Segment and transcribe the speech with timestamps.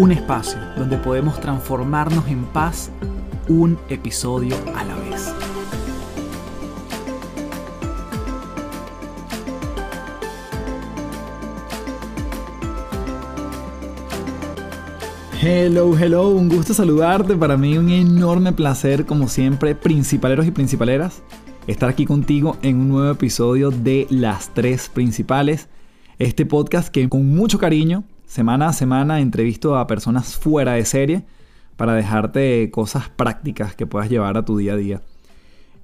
[0.00, 2.90] Un espacio donde podemos transformarnos en paz
[3.48, 5.34] un episodio a la vez.
[15.42, 17.36] Hello, hello, un gusto saludarte.
[17.36, 21.22] Para mí un enorme placer, como siempre, principaleros y principaleras,
[21.66, 25.68] estar aquí contigo en un nuevo episodio de Las Tres Principales.
[26.18, 31.24] Este podcast que con mucho cariño, semana a semana, entrevisto a personas fuera de serie
[31.76, 35.02] para dejarte cosas prácticas que puedas llevar a tu día a día.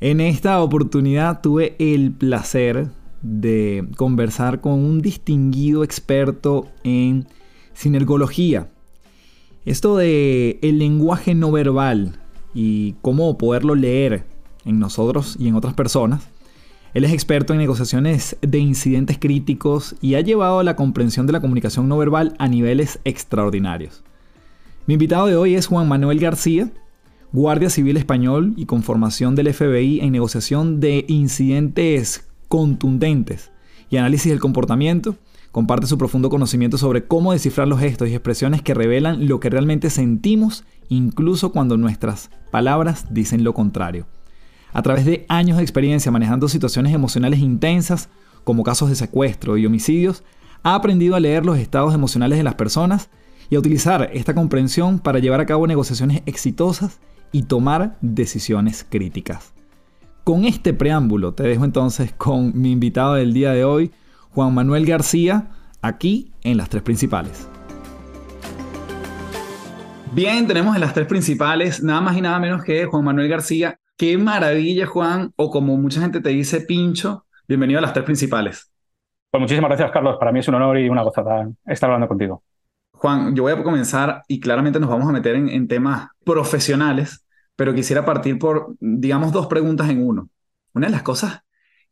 [0.01, 2.91] En esta oportunidad tuve el placer
[3.21, 7.27] de conversar con un distinguido experto en
[7.73, 8.69] sinergología
[9.67, 12.21] esto de el lenguaje no verbal
[12.55, 14.25] y cómo poderlo leer
[14.65, 16.29] en nosotros y en otras personas.
[16.97, 21.43] Él es experto en negociaciones de incidentes críticos y ha llevado la comprensión de la
[21.43, 24.03] comunicación no verbal a niveles extraordinarios.
[24.87, 26.71] Mi invitado de hoy es Juan Manuel García,
[27.33, 33.51] guardia civil español y con formación del FBI en negociación de incidentes contundentes
[33.91, 35.17] y análisis del comportamiento
[35.53, 39.49] Comparte su profundo conocimiento sobre cómo descifrar los gestos y expresiones que revelan lo que
[39.49, 44.07] realmente sentimos, incluso cuando nuestras palabras dicen lo contrario.
[44.77, 48.11] A través de años de experiencia manejando situaciones emocionales intensas,
[48.45, 50.23] como casos de secuestro y homicidios,
[50.63, 53.09] ha aprendido a leer los estados emocionales de las personas
[53.49, 57.01] y a utilizar esta comprensión para llevar a cabo negociaciones exitosas
[57.33, 59.55] y tomar decisiones críticas.
[60.25, 63.93] Con este preámbulo te dejo entonces con mi invitado del día de hoy,
[64.33, 67.49] Juan Manuel García, aquí en las tres principales.
[70.13, 73.79] Bien, tenemos en las tres principales nada más y nada menos que Juan Manuel García.
[73.97, 77.25] Qué maravilla, Juan, o como mucha gente te dice, Pincho.
[77.49, 78.71] Bienvenido a las tres principales.
[79.31, 80.17] Pues muchísimas gracias, Carlos.
[80.19, 82.43] Para mí es un honor y una gozada estar hablando contigo.
[82.93, 87.25] Juan, yo voy a comenzar y claramente nos vamos a meter en, en temas profesionales,
[87.57, 90.29] pero quisiera partir por, digamos, dos preguntas en uno.
[90.75, 91.41] Una de las cosas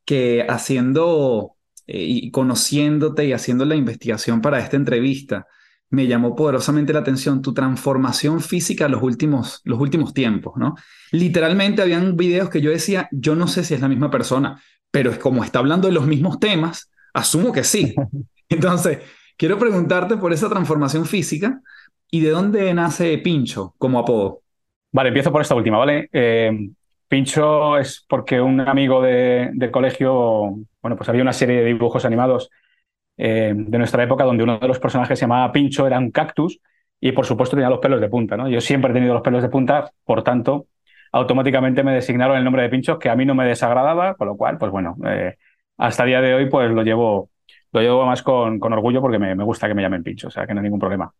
[0.04, 1.56] que haciendo
[1.86, 5.46] eh, y conociéndote y haciendo la investigación para esta entrevista,
[5.94, 10.74] me llamó poderosamente la atención tu transformación física los últimos, los últimos tiempos, ¿no?
[11.12, 14.60] Literalmente habían videos que yo decía, yo no sé si es la misma persona,
[14.90, 17.94] pero es como está hablando de los mismos temas, asumo que sí.
[18.48, 18.98] Entonces,
[19.36, 21.60] quiero preguntarte por esa transformación física
[22.10, 24.42] y de dónde nace Pincho como apodo.
[24.92, 26.08] Vale, empiezo por esta última, ¿vale?
[26.12, 26.70] Eh,
[27.08, 32.04] Pincho es porque un amigo de, del colegio, bueno, pues había una serie de dibujos
[32.04, 32.50] animados
[33.16, 36.60] eh, de nuestra época donde uno de los personajes se llamaba Pincho, era un cactus
[37.00, 38.48] y por supuesto tenía los pelos de punta, ¿no?
[38.48, 40.66] Yo siempre he tenido los pelos de punta, por tanto,
[41.12, 44.36] automáticamente me designaron el nombre de Pincho, que a mí no me desagradaba, con lo
[44.36, 45.36] cual, pues bueno, eh,
[45.76, 47.30] hasta el día de hoy pues lo llevo,
[47.72, 50.30] lo llevo más con, con orgullo porque me, me gusta que me llamen Pincho, o
[50.30, 51.12] sea que no hay ningún problema.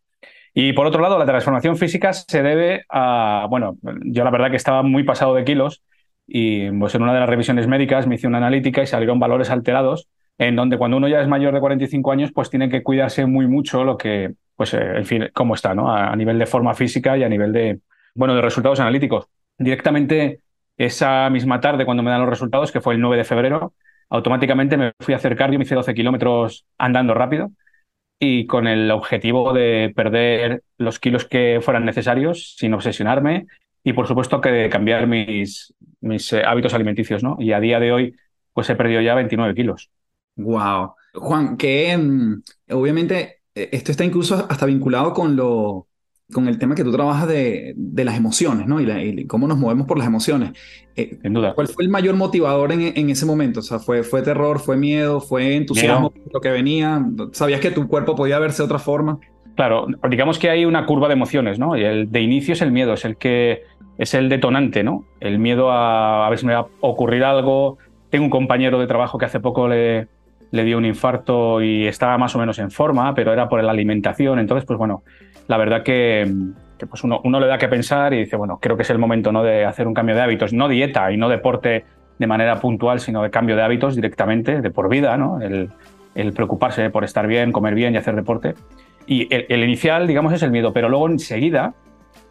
[0.57, 4.55] Y por otro lado, la transformación física se debe a, bueno, yo la verdad que
[4.55, 5.83] estaba muy pasado de kilos
[6.25, 9.49] y pues en una de las revisiones médicas me hice una analítica y salieron valores
[9.49, 10.07] alterados
[10.37, 13.47] en donde cuando uno ya es mayor de 45 años pues tiene que cuidarse muy
[13.47, 15.93] mucho lo que, pues eh, en fin, cómo está, ¿no?
[15.93, 17.79] A, nivel de forma física y a nivel de,
[18.15, 19.27] bueno, de resultados analíticos.
[19.57, 20.41] Directamente
[20.77, 23.73] esa misma tarde cuando me dan los resultados, que fue el 9 de febrero,
[24.09, 27.51] automáticamente me fui a hacer cardio, me hice 12 kilómetros andando rápido
[28.19, 33.47] y con el objetivo de perder los kilos que fueran necesarios sin obsesionarme
[33.83, 37.37] y por supuesto que de cambiar mis, mis eh, hábitos alimenticios, ¿no?
[37.39, 38.15] Y a día de hoy
[38.53, 39.91] pues he perdido ya 29 kilos.
[40.35, 40.93] Wow.
[41.13, 42.41] Juan, que mm,
[42.71, 45.87] obviamente eh, esto está incluso hasta vinculado con lo
[46.33, 48.81] con el tema que tú trabajas de, de las emociones, ¿no?
[48.81, 50.53] Y, cómo nos movemos por las emociones.
[50.95, 51.53] Eh, Sin duda.
[51.53, 53.59] ¿Cuál fue el mayor motivador en, en, ese momento?
[53.59, 57.05] O sea, ¿fue, fue terror, fue miedo, fue entusiasmo lo que venía?
[57.31, 59.19] ¿Sabías que tu cuerpo podía verse de otra forma?
[59.55, 61.77] Claro, digamos que hay una curva de emociones, ¿no?
[61.77, 63.61] Y el de inicio es el miedo, es el que
[63.97, 65.05] es el detonante, ¿no?
[65.19, 67.77] El miedo a a ver si me va a ocurrir algo.
[68.09, 70.07] Tengo un compañero de trabajo que hace poco le,
[70.55, 73.71] le dio un infarto y estaba más o menos en forma, pero era por la
[73.71, 74.39] alimentación.
[74.39, 75.03] Entonces, pues bueno,
[75.47, 76.31] la verdad que,
[76.89, 79.31] pues uno, uno, le da que pensar y dice, bueno, creo que es el momento
[79.31, 79.43] ¿no?
[79.43, 81.85] de hacer un cambio de hábitos, no dieta y no deporte
[82.17, 85.41] de manera puntual, sino de cambio de hábitos directamente, de por vida, ¿no?
[85.41, 85.69] El,
[86.15, 88.55] el preocuparse por estar bien, comer bien y hacer deporte.
[89.05, 91.73] Y el, el, inicial, digamos, es el miedo, pero luego enseguida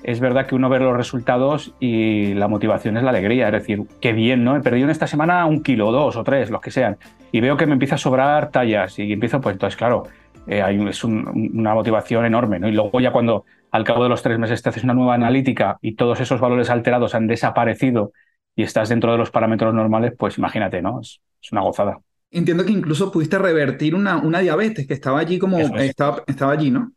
[0.05, 3.47] es verdad que uno ve los resultados y la motivación es la alegría.
[3.47, 4.55] Es decir, qué bien, ¿no?
[4.55, 6.99] He perdido en esta semana un kilo, dos o tres, los que sean.
[7.33, 10.05] Y veo que me empieza a sobrar tallas y empiezo, pues entonces, claro,
[10.47, 12.69] eh, hay es una motivación enorme, ¿no?
[12.69, 15.79] Y luego ya cuando al cabo de los tres meses te haces una nueva analítica
[15.81, 18.13] y todos esos valores alterados han desaparecido
[18.55, 21.01] y estás dentro de los parámetros normales, pues imagínate, ¿no?
[21.01, 21.21] Es,
[21.51, 21.99] una gozada.
[22.31, 26.71] Entiendo que incluso pudiste revertir una, una diabetes que estaba allí como estaba, estaba allí,
[26.71, 26.93] ¿no?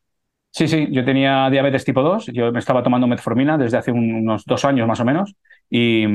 [0.52, 4.44] Sí, sí, yo tenía diabetes tipo 2, yo me estaba tomando metformina desde hace unos
[4.46, 5.36] dos años más o menos
[5.70, 6.06] y,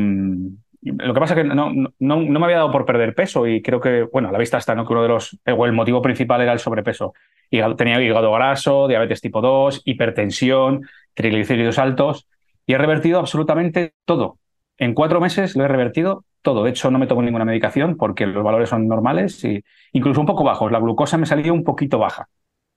[0.84, 3.62] lo que pasa es que no, no, no, me había dado por perder peso y
[3.62, 4.84] creo que, bueno, a la vista está, ¿no?
[4.84, 7.14] Que uno de los, el motivo principal era el sobrepeso.
[7.48, 10.82] Y tenía hígado graso, diabetes tipo 2, hipertensión,
[11.14, 12.26] triglicéridos altos
[12.66, 14.38] y he revertido absolutamente todo.
[14.78, 16.64] En cuatro meses lo he revertido todo.
[16.64, 19.62] De hecho, no me tomo ninguna medicación porque los valores son normales y
[19.92, 20.72] incluso un poco bajos.
[20.72, 22.28] La glucosa me salió un poquito baja.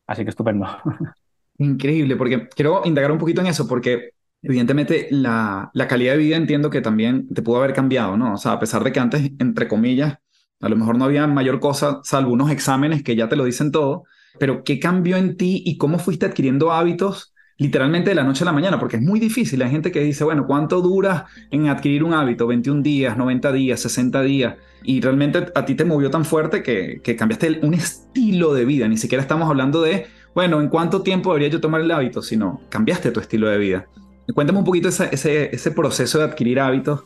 [0.08, 0.68] Así que estupendo.
[1.58, 4.12] Increíble, porque quiero indagar un poquito en eso, porque
[4.42, 8.34] evidentemente la, la, calidad de vida entiendo que también te pudo haber cambiado, ¿no?
[8.34, 10.18] O sea, a pesar de que antes, entre comillas,
[10.62, 13.72] a lo mejor no había mayor cosa, salvo unos exámenes que ya te lo dicen
[13.72, 14.04] todo,
[14.40, 18.46] pero ¿qué cambió en ti y cómo fuiste adquiriendo hábitos literalmente de la noche a
[18.46, 18.80] la mañana?
[18.80, 19.62] Porque es muy difícil.
[19.62, 22.48] Hay gente que dice, bueno, ¿cuánto dura en adquirir un hábito?
[22.48, 24.56] 21 días, 90 días, 60 días.
[24.84, 28.88] Y realmente a ti te movió tan fuerte que, que cambiaste un estilo de vida.
[28.88, 32.22] Ni siquiera estamos hablando de, bueno, ¿en cuánto tiempo debería yo tomar el hábito?
[32.22, 33.86] Sino cambiaste tu estilo de vida.
[34.34, 37.06] Cuéntame un poquito ese, ese, proceso de adquirir hábitos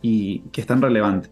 [0.00, 1.28] y que es tan relevante.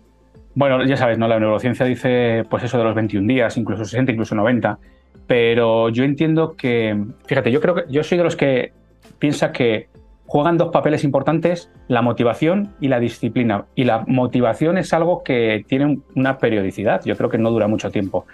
[0.55, 1.27] Bueno, ya sabes, ¿no?
[1.27, 4.79] La neurociencia dice, pues eso de los 21 días, incluso 60, incluso 90.
[5.27, 8.73] Pero yo entiendo que, fíjate, yo creo que yo soy de los que
[9.19, 9.89] piensa que
[10.27, 13.65] juegan dos papeles importantes, la motivación y la disciplina.
[13.75, 17.91] Y la motivación es algo que tiene una periodicidad, yo creo que no dura mucho
[17.91, 18.27] tiempo.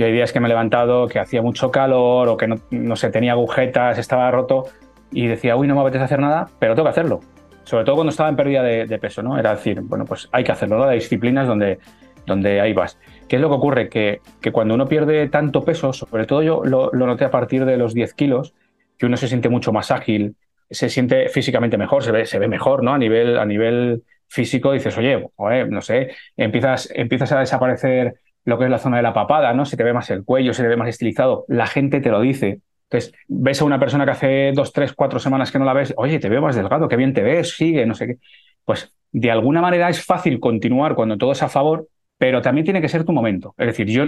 [0.00, 2.96] Yo hay días que me he levantado, que hacía mucho calor o que no, no
[2.96, 4.64] sé, tenía agujetas, estaba roto
[5.12, 7.20] y decía, uy, no me apetece hacer nada, pero tengo que hacerlo.
[7.64, 9.38] Sobre todo cuando estaba en pérdida de, peso, ¿no?
[9.38, 10.86] Era decir, bueno, pues hay que hacerlo, ¿no?
[10.86, 11.80] La disciplina es donde,
[12.24, 12.98] donde ahí vas.
[13.28, 13.88] ¿Qué es lo que ocurre?
[13.90, 17.76] Que, que cuando uno pierde tanto peso, sobre todo yo lo, noté a partir de
[17.76, 18.54] los 10 kilos,
[18.96, 20.34] que uno se siente mucho más ágil,
[20.70, 22.94] se siente físicamente mejor, se ve, se ve mejor, ¿no?
[22.94, 25.26] A nivel, a nivel físico dices, oye,
[25.68, 28.14] no sé, empiezas, empiezas a desaparecer
[28.44, 29.64] lo que es la zona de la papada, ¿no?
[29.64, 32.20] Se te ve más el cuello, se te ve más estilizado, la gente te lo
[32.20, 32.60] dice.
[32.84, 35.94] Entonces, ves a una persona que hace dos, tres, cuatro semanas que no la ves,
[35.96, 38.16] oye, te veo más delgado, qué bien te ves, sigue, no sé qué.
[38.64, 41.88] Pues de alguna manera es fácil continuar cuando todo es a favor,
[42.18, 43.54] pero también tiene que ser tu momento.
[43.56, 44.04] Es decir, yo,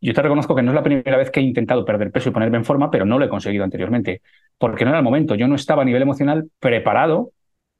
[0.00, 2.32] yo te reconozco que no es la primera vez que he intentado perder peso y
[2.32, 4.22] ponerme en forma, pero no lo he conseguido anteriormente,
[4.58, 5.34] porque no era el momento.
[5.34, 7.30] Yo no estaba a nivel emocional preparado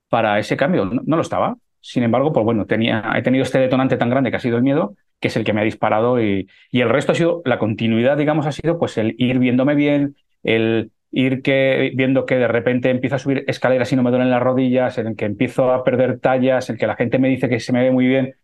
[0.09, 1.56] para ese cambio, no, lo estaba.
[1.81, 4.62] Sin embargo, pues bueno, tenía, he tenido este detonante tan grande que ha sido el
[4.62, 7.59] miedo, que es el que me ha disparado y, y el resto ha sido, la
[7.59, 12.49] continuidad, digamos, ha sido pues el ir viéndome bien, el ir que, viendo que de
[12.49, 15.73] repente empiezo a subir escaleras y no me duelen las rodillas, en el que empiezo
[15.73, 18.07] a perder tallas, en el que la gente me dice que se me ve muy
[18.07, 18.35] bien,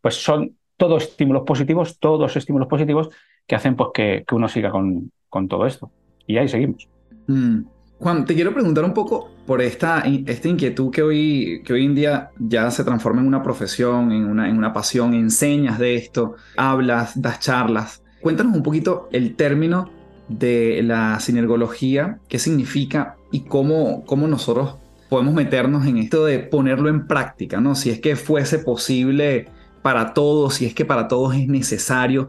[0.00, 3.10] pues son todos estímulos positivos, todos estímulos positivos
[3.46, 5.90] que hacen pues, que, uno siga con, con, todo esto.
[6.26, 6.88] Y ahí seguimos.
[7.26, 7.73] Mm.
[7.98, 11.94] Juan, te quiero preguntar un poco por esta, esta inquietud que hoy, que hoy en
[11.94, 16.34] día ya se transforma en una profesión, en una, en una pasión, enseñas de esto,
[16.56, 18.02] hablas, das charlas.
[18.20, 19.90] Cuéntanos un poquito el término
[20.28, 24.76] de la sinergología, qué significa y cómo, cómo nosotros
[25.08, 27.74] podemos meternos en esto de ponerlo en práctica, ¿no?
[27.74, 29.48] Si es que fuese posible
[29.82, 32.28] para todos, si es que para todos es necesario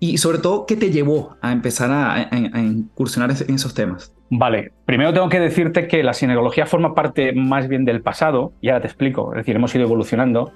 [0.00, 4.13] y sobre todo, ¿qué te llevó a empezar a, incursionar en esos temas?
[4.30, 8.68] Vale, primero tengo que decirte que la sinergología forma parte más bien del pasado, y
[8.68, 10.52] ahora te explico, es decir, hemos ido evolucionando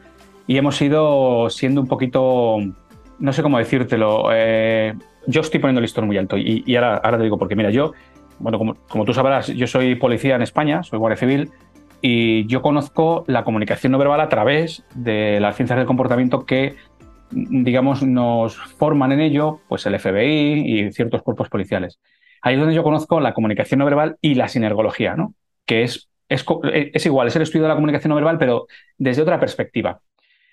[0.46, 2.56] y hemos ido siendo un poquito,
[3.18, 4.94] no sé cómo decírtelo, eh,
[5.26, 7.92] yo estoy poniendo el listón muy alto y, ahora, ahora, te digo porque, mira, yo,
[8.38, 11.50] bueno, como, como, tú sabrás, yo soy policía en España, soy guardia civil
[12.00, 16.76] y yo conozco la comunicación no verbal a través de las ciencias del comportamiento que,
[17.30, 21.98] digamos, nos forman en ello, pues el FBI y ciertos cuerpos policiales.
[22.42, 25.34] Ahí es donde yo conozco la comunicación no verbal y la sinergología, ¿no?
[25.66, 28.66] Que es, es, es igual, es el estudio de la comunicación no verbal, pero
[28.96, 30.00] desde otra perspectiva.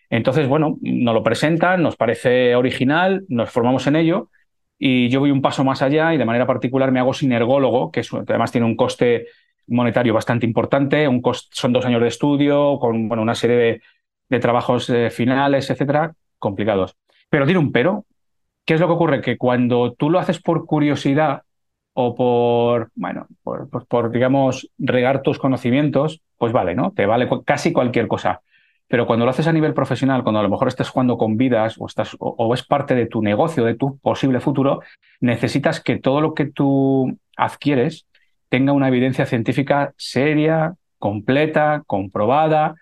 [0.10, 4.30] Entonces, bueno, nos lo presentan, nos parece original, nos formamos en ello
[4.78, 8.02] y yo voy un paso más allá y de manera particular me hago sinergólogo, que,
[8.28, 9.28] además tiene un coste
[9.68, 11.08] monetario bastante importante,
[11.52, 13.82] son dos años de estudio, con bueno, una serie
[14.30, 16.96] de, trabajos eh, finales, etcétera, complicados.
[17.30, 18.06] Pero tiene un pero.
[18.66, 19.22] ¿Qué es lo que ocurre?
[19.22, 21.44] Que cuando tú lo haces por curiosidad
[21.98, 23.28] o por, bueno,
[23.88, 26.92] por, digamos, regar tus conocimientos, pues vale, ¿no?
[26.92, 28.42] Te vale casi cualquier cosa.
[28.90, 31.78] Pero cuando lo haces a nivel profesional, cuando a lo mejor estás jugando con vidas
[31.80, 34.82] o, estás, o, es parte de tu negocio, de tu posible futuro,
[35.22, 38.06] necesitas que todo lo que tú adquieres
[38.50, 42.76] tenga una evidencia científica seria, completa, comprobada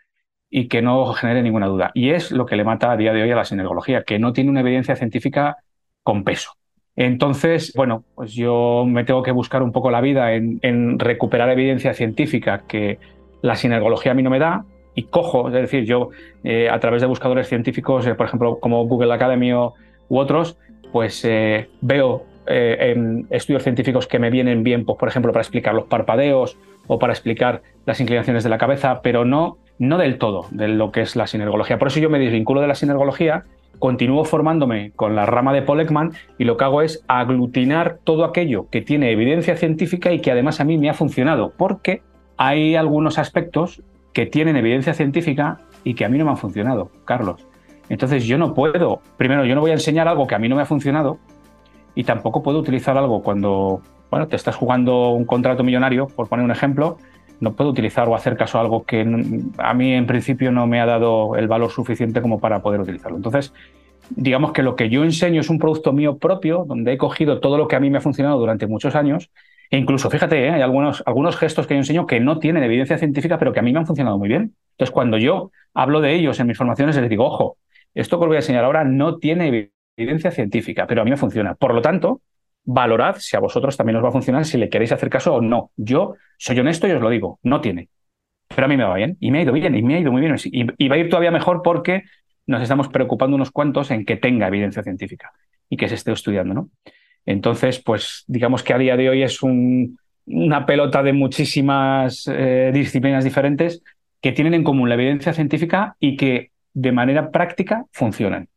[0.50, 1.92] y que no genere ninguna duda.
[1.94, 4.34] Y es lo que le mata a día de hoy a la sinergología, que no
[4.34, 5.58] tiene una evidencia científica
[6.02, 6.58] con peso.
[6.96, 11.94] Entonces, bueno, pues yo me tengo que buscar un poco la vida en, recuperar evidencia
[11.94, 13.00] científica que
[13.42, 16.10] la sinergología a mí no me da y cojo, es decir, yo
[16.44, 19.74] eh, a través de buscadores científicos, eh, por ejemplo, como Google Academy u
[20.10, 20.58] otros,
[20.92, 25.86] pues eh, veo estudios científicos que me vienen bien, pues, por ejemplo, para explicar los
[25.86, 26.58] parpadeos
[26.88, 30.92] o para explicar las inclinaciones de la cabeza, pero no, no del todo de lo
[30.92, 31.80] que es la sinergología.
[31.80, 33.46] Por eso yo me desvinculo de la sinergología
[33.80, 38.68] continúo formándome con la rama de Polekman y lo que hago es aglutinar todo aquello
[38.70, 42.02] que tiene evidencia científica y que además a mí me ha funcionado, porque
[42.38, 43.82] hay algunos aspectos
[44.14, 47.46] que tienen evidencia científica y que a mí no me han funcionado, Carlos.
[47.90, 50.56] Entonces yo no puedo, primero yo no voy a enseñar algo que a mí no
[50.56, 51.18] me ha funcionado
[51.96, 56.46] y tampoco puedo utilizar algo cuando, bueno, te estás jugando un contrato millonario, por poner
[56.46, 56.98] un ejemplo,
[57.44, 59.06] no puedo utilizar o hacer caso a algo que
[59.58, 63.18] a mí en principio no me ha dado el valor suficiente como para poder utilizarlo.
[63.18, 63.54] Entonces,
[64.10, 67.58] digamos que lo que yo enseño es un producto mío propio, donde he cogido todo
[67.58, 69.30] lo que a mí me ha funcionado durante muchos años.
[69.70, 70.52] E incluso, fíjate, ¿eh?
[70.52, 73.64] hay algunos, algunos gestos que yo enseño que no tienen evidencia científica, pero que a
[73.64, 74.56] mí me han funcionado muy bien.
[74.72, 77.58] Entonces, cuando yo hablo de ellos en mis formaciones, les digo, ojo,
[77.94, 81.18] esto que os voy a enseñar ahora no tiene evidencia científica, pero a mí me
[81.18, 81.56] funciona.
[81.56, 82.22] Por lo tanto,
[82.66, 85.42] valorad si a vosotros también os va a funcionar, si le queréis hacer caso o
[85.42, 85.72] no.
[85.76, 87.90] Yo soy honesto y os lo digo, no tiene.
[88.48, 90.12] Pero a mí me va bien, y me ha ido bien, y me ha ido
[90.12, 92.04] muy bien, y, va a ir todavía mejor porque
[92.46, 95.32] nos estamos preocupando unos cuantos en que tenga evidencia científica
[95.70, 96.70] y que se esté estudiando, ¿no?
[97.26, 103.24] Entonces, pues digamos que a día de hoy es una pelota de muchísimas eh, disciplinas
[103.24, 103.82] diferentes
[104.22, 108.50] que tienen en común la evidencia científica y que de manera práctica funcionan.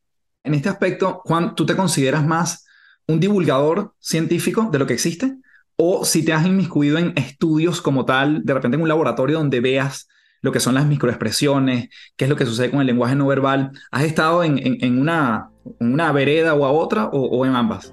[0.43, 2.66] En este aspecto, Juan, ¿tú te consideras más
[3.09, 5.37] un divulgador científico de lo que existe,
[5.77, 9.61] o si te has inmiscuido en estudios como tal, de repente en un laboratorio donde
[9.61, 10.09] veas
[10.43, 13.73] lo que son las microexpresiones, qué es lo que sucede con el lenguaje no verbal,
[13.91, 17.93] ¿has estado en, una, una, vereda o a otra o, en ambas?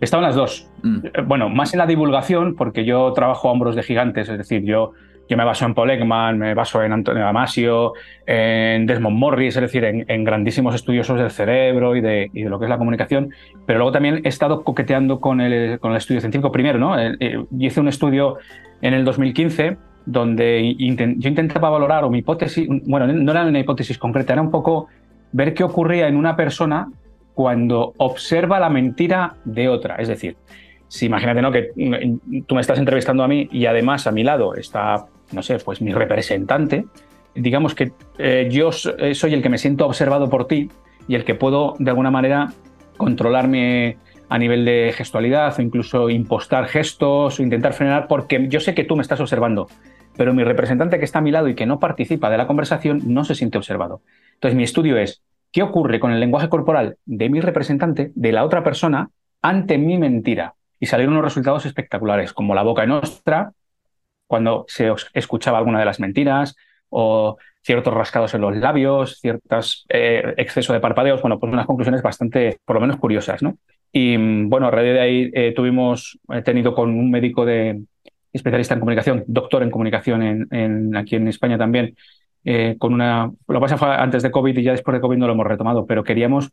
[0.00, 0.68] He estado en las dos.
[0.82, 0.98] Mm.
[1.04, 4.64] Eh, bueno, más en la divulgación, porque yo trabajo a hombros de gigantes, es decir,
[4.64, 4.92] yo
[5.28, 7.94] yo me baso en Paul Ekman, me baso en Antonio Damasio,
[8.26, 12.68] en Desmond Morris, es decir, en, grandísimos estudiosos del cerebro y de, lo que es
[12.68, 13.30] la comunicación,
[13.66, 16.52] pero luego también he estado coqueteando con el, con el estudio científico.
[16.52, 16.98] Primero, ¿no?
[16.98, 18.38] Eh, eh, hice un estudio
[18.80, 23.98] en el 2015 donde yo intentaba valorar, o mi hipótesis, bueno, no era una hipótesis
[23.98, 24.88] concreta, era un poco
[25.30, 26.88] ver qué ocurría en una persona
[27.34, 29.96] cuando observa la mentira de otra.
[29.96, 30.36] Es decir,
[30.92, 31.50] si imagínate ¿no?
[31.50, 31.70] que
[32.46, 35.80] tú me estás entrevistando a mí y además a mi lado está, no sé, pues
[35.80, 36.84] mi representante,
[37.34, 38.68] digamos que eh, yo
[38.98, 40.70] eh, soy el que me siento observado por ti
[41.08, 42.52] y el que puedo de alguna manera
[42.98, 43.96] controlarme
[44.28, 48.84] a nivel de gestualidad o incluso impostar gestos o intentar frenar porque yo sé que
[48.84, 49.68] tú me estás observando,
[50.18, 53.00] pero mi representante que está a mi lado y que no participa de la conversación
[53.06, 54.02] no se siente observado.
[54.34, 55.22] Entonces mi estudio es,
[55.52, 59.08] ¿qué ocurre con el lenguaje corporal de mi representante, de la otra persona,
[59.40, 60.52] ante mi mentira?
[60.82, 63.52] Y salieron unos resultados espectaculares, como la boca nuestra,
[64.26, 66.56] cuando se escuchaba alguna de las mentiras,
[66.88, 72.02] o ciertos rascados en los labios, ciertos eh, exceso de parpadeos, bueno, pues unas conclusiones
[72.02, 73.58] bastante, por lo menos, curiosas, ¿no?
[73.92, 77.80] Y bueno, a raíz de ahí eh, tuvimos, he tenido con un médico de
[78.32, 81.94] especialista en comunicación, doctor en comunicación en, aquí en España también,
[82.42, 85.18] eh, con una, lo que pasa fue antes de COVID y ya después de COVID
[85.18, 86.50] no lo hemos retomado, pero queríamos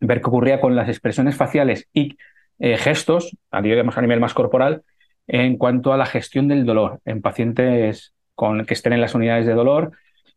[0.00, 2.16] ver qué ocurría con las expresiones faciales y
[2.58, 4.82] eh, gestos, a nivel, a nivel más corporal,
[5.26, 9.46] en cuanto a la gestión del dolor en pacientes con, que estén en las unidades
[9.46, 9.92] de dolor.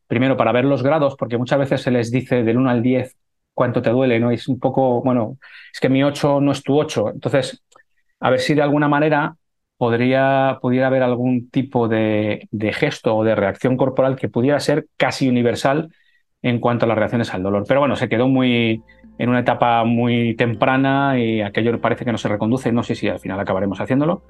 [0.08, 3.16] Primero, para ver los grados, porque muchas veces se les dice del 1 al 10
[3.54, 4.32] cuánto te duele, ¿no?
[4.32, 5.38] es un poco, bueno,
[5.74, 7.12] es que mi 8 no es tu 8.
[7.14, 7.64] Entonces,
[8.20, 9.36] a ver si de alguna manera
[9.78, 15.28] podría, pudiera haber algún tipo de gesto o de reacción corporal que pudiera ser casi
[15.28, 15.90] universal
[16.42, 17.66] en cuanto a las reacciones al dolor.
[17.68, 18.82] Pero bueno, se quedó muy
[19.18, 22.72] en una etapa muy temprana y aquello parece que no se reconduce.
[22.72, 24.24] No sé si al final acabaremos haciéndolo.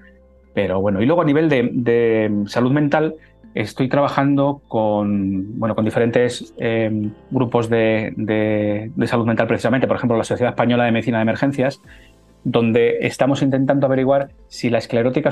[0.54, 3.16] Pero bueno, y luego a nivel de, salud mental,
[3.54, 10.18] estoy trabajando con, bueno, con diferentes eh, grupos de, de, salud mental precisamente, por ejemplo,
[10.18, 11.80] la Sociedad Española de Medicina de Emergencias,
[12.44, 15.30] donde estamos intentando averiguar si la esclerótica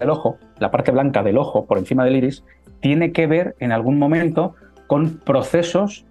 [0.00, 2.42] del ojo, la parte blanca del ojo por encima del iris,
[2.80, 4.56] tiene que ver en algún momento
[4.90, 6.04] con procesos,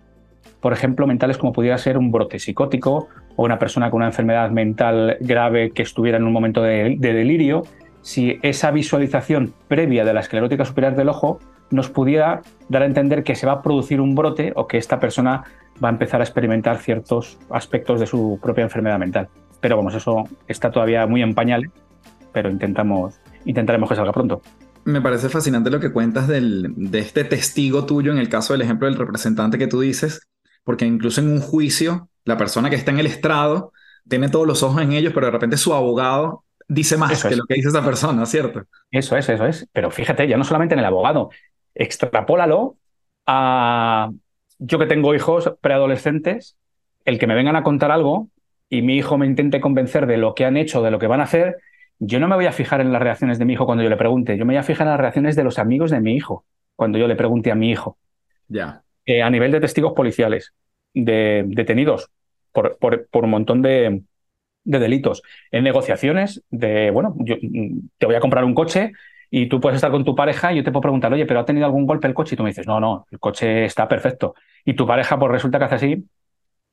[0.62, 4.52] por ejemplo, mentales como pudiera ser un brote psicótico o una persona con una enfermedad
[4.52, 7.64] mental grave que estuviera en un momento de, delirio,
[8.04, 11.40] si esa visualización previa de la esclerótica superior del ojo
[11.72, 14.98] nos pudiera dar a entender que se va a producir un brote o que esta
[14.98, 15.44] persona
[15.84, 19.28] va a empezar a experimentar ciertos aspectos de su propia enfermedad mental.
[19.60, 21.70] Pero vamos, eso está todavía muy en pañales,
[22.32, 24.42] pero intentamos, intentaremos que salga pronto.
[24.86, 28.62] Me parece fascinante lo que cuentas del, de este testigo tuyo en el caso del
[28.62, 30.28] ejemplo del representante que tú dices,
[30.64, 33.72] porque incluso en un juicio, la persona que está en el estrado
[34.08, 37.46] tiene todos los ojos en ellos, pero de repente su abogado dice más que lo
[37.46, 38.64] que dice esa persona, ¿cierto?
[38.92, 39.68] Eso es, eso es.
[39.72, 41.30] Pero fíjate, ya no solamente en el abogado,
[41.76, 42.78] extrapólalo
[43.26, 44.12] a
[44.60, 46.58] yo que tengo hijos preadolescentes,
[47.06, 48.30] el que me vengan a contar algo
[48.70, 51.22] y mi hijo me intente convencer de lo que han hecho, de lo que van
[51.22, 51.58] a hacer,
[52.00, 53.98] yo no me voy a fijar en las reacciones de mi hijo cuando yo le
[53.98, 56.46] pregunte, yo me voy a fijar en las reacciones de los amigos de mi hijo
[56.76, 57.98] cuando yo le pregunte a mi hijo.
[58.48, 58.84] Ya.
[59.06, 60.54] Eh, a nivel de testigos policiales,
[60.94, 62.10] de detenidos
[62.52, 64.02] por, por, un montón de,
[64.64, 67.36] de, delitos, en negociaciones de, bueno, yo
[67.98, 68.94] te voy a comprar un coche
[69.30, 71.46] y tú puedes estar con tu pareja y yo te puedo preguntar, oye, pero ¿ha
[71.46, 72.36] tenido algún golpe el coche?
[72.36, 74.36] Y tú me dices, no, no, el coche está perfecto.
[74.64, 76.06] Y tu pareja, pues resulta que hace así,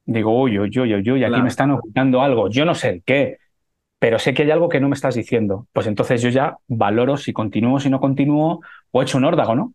[0.04, 3.38] digo, uy, uy, uy, uy, uy aquí me están ocultando algo, yo no sé qué,
[3.98, 5.66] pero sé que hay algo que no me estás diciendo.
[5.72, 8.60] Pues entonces yo ya valoro si continúo, si no continúo,
[8.90, 9.72] o echo un órdago, ¿no?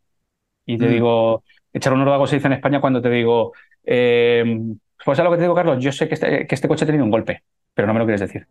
[0.65, 0.89] Y te mm.
[0.89, 4.59] digo, echar un órdago se dice en España cuando te digo, eh,
[5.03, 6.87] pues a lo que te digo, Carlos, yo sé que este, que este, coche ha
[6.87, 8.47] tenido un golpe, pero no me lo quieres decir.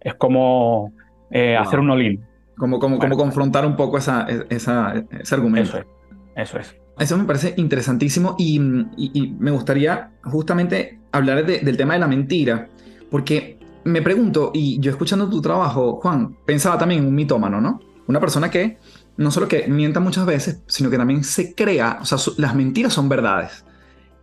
[0.00, 0.92] Es como
[1.30, 2.24] eh, hacer un olín.
[2.56, 5.78] Como, como, como confrontar un poco esa, esa, ese argumento.
[5.78, 5.86] Eso es.
[6.34, 6.76] Eso es.
[6.98, 12.68] Eso me parece interesantísimo y, me gustaría justamente hablar del tema de la mentira,
[13.10, 13.57] porque
[13.88, 17.80] me pregunto, y yo escuchando tu trabajo, Juan, pensaba también en un mitómano, ¿no?
[18.06, 18.78] Una persona que
[19.16, 22.92] no solo que mienta muchas veces, sino que también se crea, o sea, las mentiras
[22.92, 23.64] son verdades.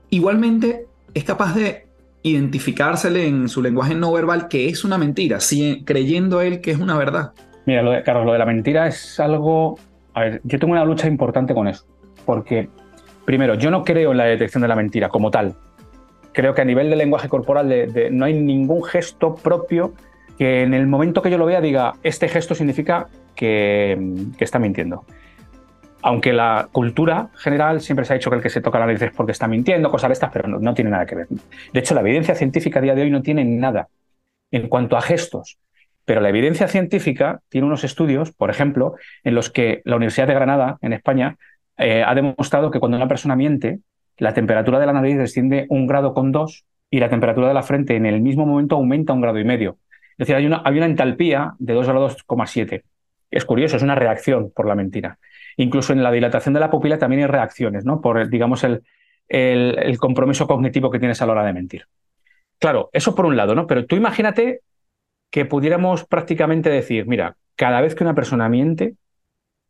[0.09, 1.87] Igualmente es capaz de
[2.23, 6.79] identificársele en su lenguaje no verbal que es una mentira, si, creyendo él que es
[6.79, 7.33] una verdad.
[7.65, 9.77] Mira, lo de, Carlos, lo de la mentira es algo...
[10.13, 11.85] A ver, yo tengo una lucha importante con eso,
[12.25, 12.69] porque,
[13.25, 15.55] primero, yo no creo en la detección de la mentira como tal.
[16.35, 17.73] Creo que a nivel de lenguaje corporal
[18.11, 19.93] no hay ningún gesto propio
[20.37, 23.97] que en el momento que yo lo vea diga, este gesto significa que,
[24.37, 25.05] está mintiendo
[26.01, 29.01] aunque la cultura general siempre se ha dicho que el que se toca la nariz
[29.01, 31.27] es porque está mintiendo, cosas de estas, pero no, tiene nada que ver.
[31.73, 33.87] De hecho, la evidencia científica a día de hoy no tiene nada
[34.51, 35.57] en cuanto a gestos.
[36.03, 38.93] Pero la evidencia científica tiene unos estudios, por ejemplo,
[39.23, 41.37] en los que la Universidad de Granada, en España,
[41.77, 43.79] eh, ha demostrado que cuando una persona miente,
[44.17, 47.63] la temperatura de la nariz desciende un grado con dos y la temperatura de la
[47.63, 49.77] frente en el mismo momento aumenta un grado y medio.
[50.17, 52.17] Es decir, hay una, entalpía de 2 grados,
[53.29, 55.19] Es curioso, es una reacción por la mentira.
[55.57, 57.99] Incluso en la dilatación de la pupila también hay reacciones, ¿no?
[57.99, 58.83] Por, digamos, el,
[59.27, 61.87] el, compromiso cognitivo que tienes a la hora de mentir.
[62.59, 63.67] Claro, eso por un lado, ¿no?
[63.67, 64.61] Pero tú imagínate
[65.29, 68.95] que pudiéramos prácticamente decir, mira, cada vez que una persona miente,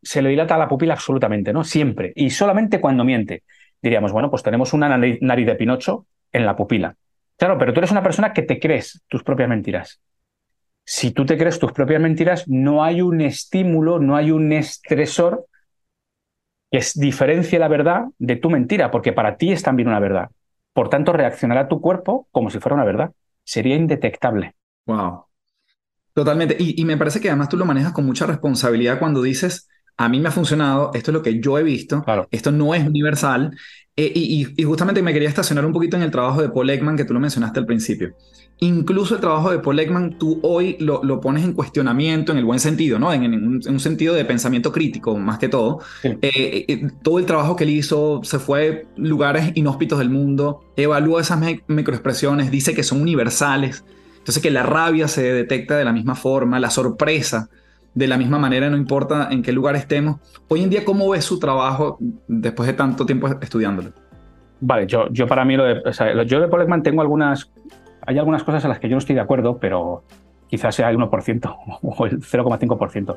[0.01, 1.63] se le dilata la pupila absolutamente, ¿no?
[1.63, 2.13] Siempre.
[2.15, 3.41] Y solamente cuando miente.
[3.85, 6.95] Diríamos, bueno, pues tenemos una nariz, de Pinocho en la pupila.
[7.37, 10.01] Claro, pero tú eres una persona que te crees tus propias mentiras.
[10.83, 15.45] Si tú te crees tus propias mentiras, no hay un estímulo, no hay un estresor
[16.71, 20.31] que diferencie la verdad de tu mentira, porque para ti es también una verdad.
[20.73, 23.11] Por tanto, reaccionará tu cuerpo como si fuera una verdad.
[23.43, 24.55] Sería indetectable.
[24.87, 25.25] Wow.
[26.11, 26.55] Totalmente.
[26.57, 30.19] Y, me parece que además tú lo manejas con mucha responsabilidad cuando dices, a mí
[30.19, 33.51] me ha funcionado, esto es lo que yo he visto, esto no es universal.
[33.97, 37.05] Eh, y, justamente me quería estacionar un poquito en el trabajo de Paul Ekman, que
[37.05, 38.13] tú lo mencionaste al principio.
[38.59, 42.43] Incluso el trabajo de Paul Ekman, tú hoy lo, lo pones en cuestionamiento en el
[42.43, 43.13] buen sentido, ¿no?
[43.13, 45.79] En, un, sentido de pensamiento crítico, más que todo.
[46.03, 50.65] Eh, eh, todo el trabajo que él hizo se fue a lugares inhóspitos del mundo,
[50.75, 53.85] evalúa esas microexpresiones, dice que son universales.
[54.17, 57.49] Entonces que la rabia se detecta de la misma forma, la sorpresa
[57.95, 60.19] de la misma manera, no importa en qué lugar estemos.
[60.49, 63.93] Hoy en día, ¿cómo ves su trabajo después de tanto tiempo estudiándolo?
[64.59, 67.51] Vale, yo, para mí, lo yo de Polekman tengo algunas,
[68.05, 70.03] hay algunas cosas en las que yo no estoy de acuerdo, pero
[70.47, 73.15] quizás sea el 1% o el 0,5%.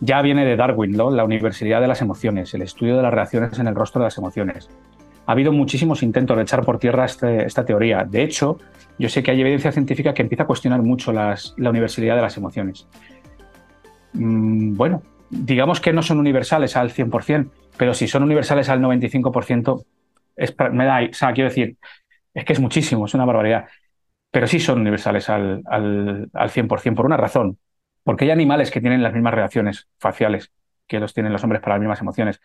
[0.00, 1.10] Ya viene de Darwin, ¿no?
[1.10, 4.16] la Universidad de las Emociones, el estudio de las reacciones en el rostro de las
[4.16, 4.70] emociones.
[5.26, 8.06] Ha habido muchísimos intentos de echar por tierra este, esta teoría.
[8.08, 8.58] De hecho,
[8.98, 12.36] yo sé que hay evidencia científica que empieza a cuestionar mucho la Universidad de las
[12.36, 12.86] Emociones.
[14.12, 19.84] Mm, bueno, digamos que no son universales al 100%, pero si son universales al 95%,
[20.36, 21.00] es, me da,
[21.34, 21.76] quiero decir,
[22.34, 23.66] es que es muchísimo, es una barbaridad,
[24.30, 27.58] pero sí son universales al, al, al 100% por una razón,
[28.04, 30.52] porque hay animales que tienen las mismas reacciones faciales
[30.86, 32.40] que los tienen los hombres para las mismas emociones,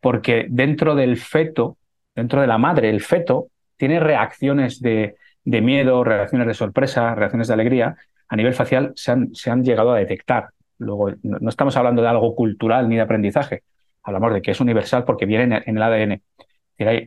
[0.00, 1.78] porque dentro del feto,
[2.14, 7.54] dentro de la madre, el feto tiene reacciones de, miedo, reacciones de sorpresa, reacciones de
[7.54, 7.96] alegría,
[8.28, 10.50] a nivel facial se han llegado a detectar.
[10.78, 13.62] Luego, no estamos hablando de algo cultural ni de aprendizaje,
[14.06, 16.22] hablamos de que es universal porque viene en el ADN.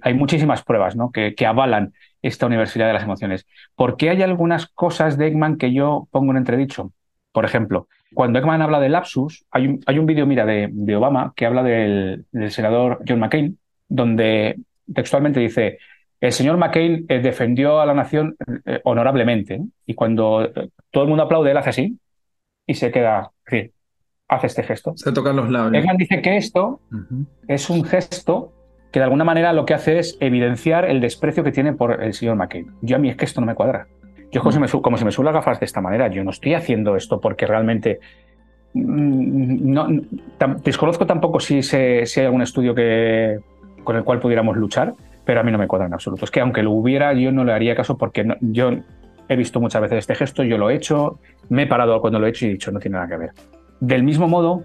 [0.01, 1.12] Hay, muchísimas pruebas ¿no?
[1.12, 3.45] que, avalan esta universidad de las emociones.
[3.75, 6.91] ¿Por qué hay algunas cosas de Ekman que yo pongo en entredicho?
[7.32, 11.45] Por ejemplo, Cuando Ekman habla de lapsus, hay un, hay vídeo, mira, de, Obama que
[11.45, 14.60] habla del, senador John McCain, donde
[14.91, 15.77] textualmente dice,
[16.19, 21.10] el señor McCain eh, defendió a la nación eh, honorablemente, y cuando eh, todo el
[21.10, 21.99] mundo aplaude, él hace así,
[22.65, 23.71] y se queda, decir,
[24.27, 24.93] hace este gesto.
[24.95, 25.83] Se tocan los labios.
[25.83, 27.25] Ekman dice que esto uh -huh.
[27.47, 28.53] es un gesto
[28.91, 32.13] que de alguna manera lo que hace es evidenciar el desprecio que tiene por el
[32.13, 32.71] señor McCain.
[32.81, 33.88] Yo a mí es que esto no me cuadra.
[34.31, 36.31] Yo como, si me, como si me subo las gafas de esta manera, yo no
[36.31, 37.99] estoy haciendo esto porque realmente...
[38.73, 39.88] No,
[40.38, 43.39] tam, desconozco tampoco si, se, si, hay algún estudio que,
[43.83, 44.93] con el cual pudiéramos luchar,
[45.25, 46.25] pero a mí no me cuadra en absoluto.
[46.25, 48.71] Es que aunque lo hubiera, yo no le haría caso porque no, yo
[49.29, 52.25] he visto muchas veces este gesto, yo lo he hecho, me he parado cuando lo
[52.25, 53.31] he hecho y he dicho, no tiene nada que ver.
[53.79, 54.63] Del mismo modo,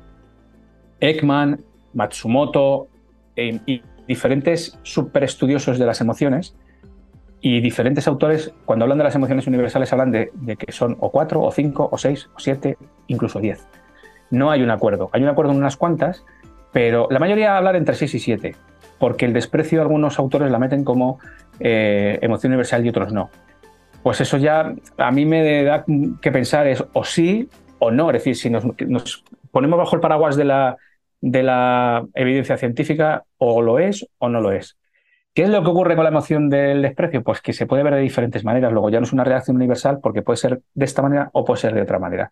[1.00, 1.60] Ekman,
[1.92, 2.88] Matsumoto
[3.36, 6.56] eh, y diferentes superestudiosos de las emociones
[7.40, 11.10] y diferentes autores, cuando hablan de las emociones universales, hablan de, de, que son o
[11.10, 13.68] cuatro, o cinco, o seis, o siete, incluso diez.
[14.30, 15.10] No hay un acuerdo.
[15.12, 16.24] Hay un acuerdo en unas cuantas,
[16.72, 18.56] pero la mayoría habla entre seis y siete,
[18.98, 21.18] porque el desprecio algunos autores la meten como
[21.60, 23.28] eh, emoción universal y otros no.
[24.04, 25.86] Pues eso ya a mí me da
[26.20, 28.10] que pensar es o sí o no.
[28.10, 30.76] Es decir, si nos, ponemos bajo el paraguas de la,
[31.22, 34.76] de la evidencia científica, o lo es o no lo es.
[35.32, 37.22] ¿Qué es lo que ocurre con la emoción del desprecio?
[37.22, 38.74] Pues que se puede ver de diferentes maneras.
[38.74, 41.62] Luego ya no es una reacción universal porque puede ser de esta manera o puede
[41.62, 42.30] ser de otra manera.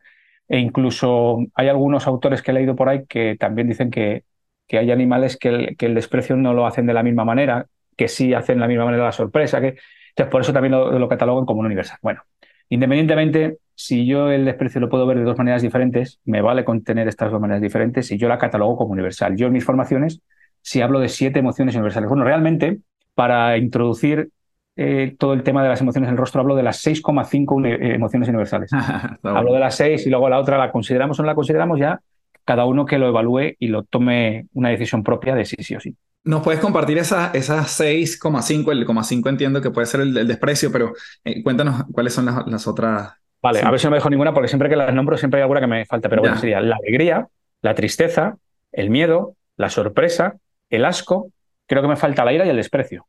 [0.49, 4.25] E incluso hay algunos autores que he leído por ahí que también dicen que,
[4.71, 8.09] hay animales que el, que el, desprecio no lo hacen de la misma manera, que
[8.09, 9.59] sí hacen de la misma manera la sorpresa.
[9.63, 9.77] Que...
[10.13, 11.99] Entonces, por eso también lo, lo catalogan como un universal.
[12.03, 12.23] Bueno,
[12.69, 16.85] independientemente, si yo el desprecio lo puedo ver de dos maneras diferentes, me vale con
[16.85, 19.37] tener estas dos maneras diferentes y yo la catalogo como universal.
[19.37, 20.21] Yo en mis formaciones,
[20.61, 22.81] si hablo de siete emociones universales, bueno, realmente
[23.15, 24.31] para introducir
[24.77, 27.95] eh, todo el tema de las emociones en el rostro, hablo de las 6,5 eh,
[27.95, 28.71] emociones universales.
[29.23, 32.01] hablo de las 6 y luego la otra la consideramos o no la consideramos ya,
[32.45, 35.81] cada uno que lo evalúe y lo tome una decisión propia de sí, sí o
[35.81, 35.95] sí.
[36.25, 38.71] ¿Nos puedes compartir esas esa 6,5?
[38.71, 40.93] El 0,5 entiendo que puede ser el, el desprecio, pero
[41.25, 43.15] eh, cuéntanos cuáles son las, las otras.
[43.43, 43.67] Vale, sí.
[43.67, 45.61] a ver si no me dejo ninguna, porque siempre que las nombro siempre hay alguna
[45.61, 46.29] que me falta, pero ya.
[46.29, 47.27] bueno, sería la alegría,
[47.61, 48.37] la tristeza,
[48.71, 50.37] el miedo, la sorpresa,
[50.71, 51.33] el asco,
[51.67, 53.07] creo que me falta la ira y el desprecio.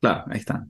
[0.00, 0.66] Claro, ahí está.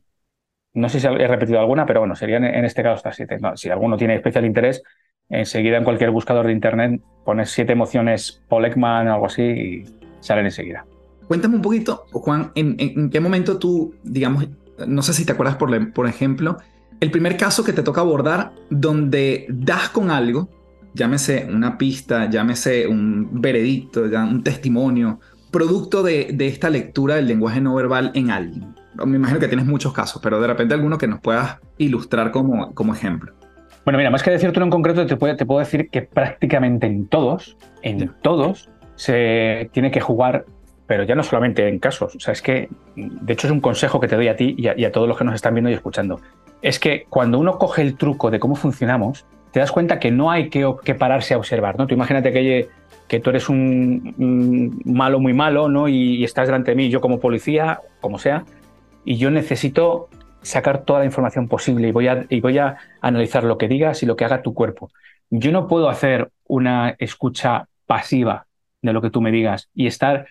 [0.73, 3.39] No sé si he repetido alguna, pero bueno, serían en este caso estas siete.
[3.41, 4.83] No, si alguno tiene especial interés,
[5.29, 9.85] enseguida en cualquier buscador de internet pones siete emociones Paul Ekman o algo así y
[10.21, 10.85] salen enseguida.
[11.31, 14.49] Cuéntame un poquito, Juan, ¿en, en qué momento tú, digamos,
[14.85, 16.57] no sé si te acuerdas, por, por ejemplo,
[16.99, 20.49] el primer caso que te toca abordar donde das con algo,
[20.93, 25.21] llámese una pista, llámese un veredicto, un testimonio,
[25.53, 28.75] producto de, de, esta lectura del lenguaje no verbal en alguien?
[29.07, 32.75] Me imagino que tienes muchos casos, pero de repente alguno que nos puedas ilustrar como,
[32.75, 33.35] como ejemplo.
[33.85, 36.89] Bueno, mira, más que decirte uno en concreto, te puedo, te puedo decir que prácticamente
[36.89, 38.17] en todos, en yeah.
[38.21, 40.45] todos, se tiene que jugar,
[40.91, 42.17] pero ya no solamente en casos.
[42.17, 44.67] O sea, es que, de hecho, es un consejo que te doy a ti y
[44.67, 46.21] a, todos los que nos están viendo y escuchando.
[46.63, 50.33] Es que cuando uno coge el truco de cómo funcionamos, te das cuenta que no
[50.33, 50.67] hay que,
[50.99, 51.87] pararse a observar, ¿no?
[51.87, 55.87] Tú imagínate que tú eres un, un, malo muy malo, ¿no?
[55.87, 58.45] Y, y, estás delante de mí, yo como policía, como sea,
[59.05, 60.09] y yo necesito
[60.43, 64.03] sacar toda la información posible y voy a, y voy a analizar lo que digas
[64.03, 64.91] y lo que haga tu cuerpo.
[65.31, 68.49] Yo no puedo hacer una escucha pasiva
[68.83, 70.27] de lo que tú me digas y estar,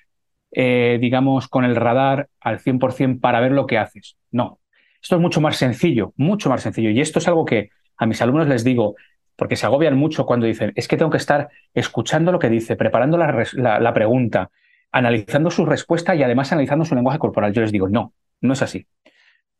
[0.52, 4.18] eh, digamos, con el radar al 100% para ver lo que haces.
[4.32, 4.60] No,
[5.02, 6.90] esto es mucho más sencillo, mucho más sencillo.
[6.90, 8.96] Y esto es algo que a mis alumnos les digo,
[9.36, 12.76] porque se agobian mucho cuando dicen, es que tengo que estar escuchando lo que dice,
[12.76, 14.50] preparando la, la, la, pregunta,
[14.92, 17.54] analizando su respuesta y además analizando su lenguaje corporal.
[17.54, 18.88] Yo les digo, no, no es así.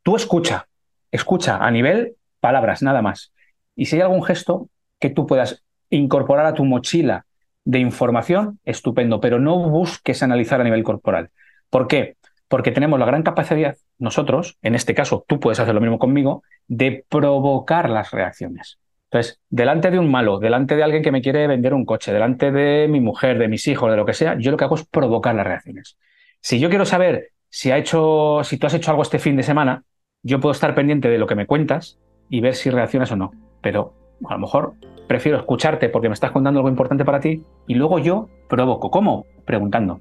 [0.04, 0.68] Tú escucha,
[1.12, 3.34] escucha a nivel palabras, nada más.
[3.76, 7.26] Y si hay algún gesto que tú puedas incorporar a tu mochila
[7.70, 11.30] de información, estupendo, pero no busques analizar a nivel corporal.
[11.70, 12.16] ¿Por qué?
[12.48, 16.42] Porque tenemos la gran capacidad, nosotros, en este caso tú puedes hacer lo mismo conmigo,
[16.68, 18.80] de provocar las reacciones.
[19.12, 22.52] Entonces, delante de un malo, delante de alguien que me quiere vender un coche, delante
[22.52, 24.86] de mi mujer, de mis hijos, de lo que sea, yo lo que hago es
[24.86, 25.96] provocar las reacciones.
[26.42, 29.44] Si yo quiero saber si, ha hecho, si tú has hecho algo este fin de
[29.44, 29.84] semana,
[30.24, 32.00] yo puedo estar pendiente de lo que me cuentas
[32.32, 33.32] y ver si reaccionas o no.
[33.62, 33.94] Pero
[34.28, 34.74] a lo mejor
[35.10, 38.92] prefiero escucharte porque me estás contando algo importante para ti y luego yo provoco.
[38.92, 39.26] ¿Cómo?
[39.44, 40.00] Preguntando.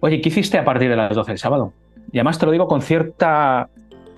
[0.00, 1.72] Oye, ¿qué hiciste a partir de las 12 del sábado?
[2.10, 3.68] Y además te lo digo con cierta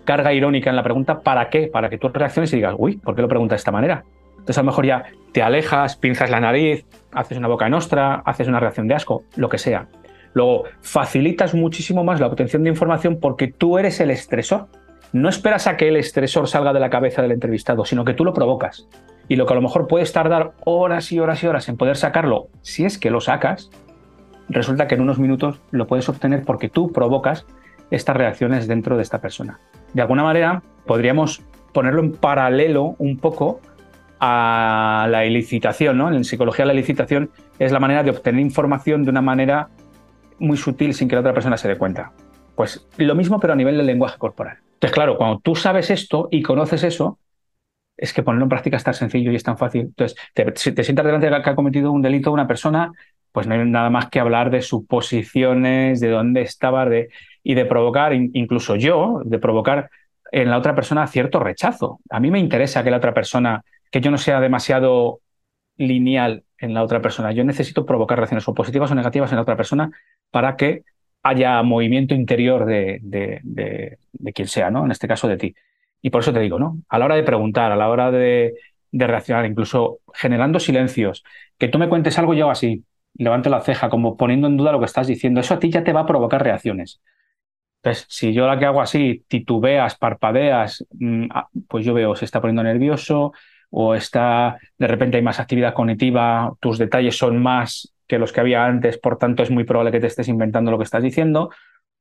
[0.07, 1.67] carga irónica en la pregunta, ¿para qué?
[1.67, 4.03] Para que tú reacciones y digas, uy, ¿por qué lo preguntas de esta manera?
[4.31, 8.49] Entonces a lo mejor ya te alejas, pinzas la nariz, haces una boca nostra, haces
[8.49, 9.89] una reacción de asco, lo que sea.
[10.33, 14.69] Luego, facilitas muchísimo más la obtención de información porque tú eres el estresor.
[15.13, 18.25] No esperas a que el estresor salga de la cabeza del entrevistado, sino que tú
[18.25, 18.89] lo provocas.
[19.31, 21.97] Y lo que a lo mejor puedes tardar horas y horas y horas en poder
[21.97, 23.71] sacarlo, si es que lo sacas,
[24.49, 27.47] resulta que en unos minutos lo puedes obtener porque tú provocas
[27.93, 29.61] estas reacciones dentro de esta persona.
[29.95, 33.61] De alguna manera, podríamos ponerlo en paralelo un poco
[34.19, 35.97] a la ilicitación.
[35.97, 36.13] ¿no?
[36.13, 39.69] En psicología la ilicitación es la manera de obtener información de una manera
[40.41, 42.11] muy sutil sin que la otra persona se dé cuenta.
[42.57, 44.59] Pues lo mismo, pero a nivel del lenguaje corporal.
[44.73, 47.17] Entonces, claro, cuando tú sabes esto y conoces eso,
[48.01, 49.83] es que ponerlo en práctica es tan sencillo y es tan fácil.
[49.83, 52.93] Entonces, te, te sientas delante de que ha cometido un delito una persona,
[53.31, 57.11] pues no hay nada más que hablar de suposiciones, de dónde estaba de,
[57.43, 59.91] y de provocar, incluso yo, de provocar
[60.33, 62.01] en la otra persona cierto rechazo.
[62.09, 65.21] A mí me interesa que la otra persona, que yo no sea demasiado
[65.77, 67.33] lineal en la otra persona.
[67.33, 69.91] Yo necesito provocar reacciones o positivas o negativas en la otra persona
[70.31, 70.85] para que
[71.23, 74.87] haya movimiento interior de, de, quien sea, ¿no?
[74.87, 75.55] En este caso de ti.
[76.03, 76.79] Y por eso te digo, ¿no?
[76.89, 78.55] A la hora de preguntar, a la hora de,
[78.93, 81.25] reaccionar, incluso generando silencios,
[81.59, 82.85] que tú me cuentes algo yo así,
[83.15, 85.85] levante la ceja, como poniendo en duda lo que estás diciendo, eso a ti ya
[85.85, 87.01] te va a provocar reacciones.
[87.83, 92.25] Entonces, si yo la que hago así, titubeas, parpadeas, mm, ah, pues yo veo, se
[92.27, 93.33] está poniendo nervioso
[93.71, 98.41] o está, de repente hay más actividad cognitiva, tus detalles son más que los que
[98.41, 101.51] había antes, por tanto es muy probable que te estés inventando lo que estás diciendo,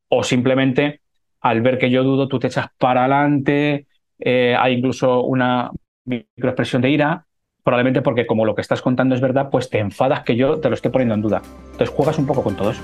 [0.09, 1.01] o simplemente
[1.41, 3.87] al ver que yo dudo, tú te echas para adelante,
[4.19, 5.71] eh, hay incluso una
[6.05, 7.25] microexpresión de ira,
[7.63, 10.69] probablemente porque como lo que estás contando es verdad, pues te enfadas que yo te
[10.69, 11.41] lo esté poniendo en duda.
[11.71, 12.81] Entonces juegas un poco con todo eso.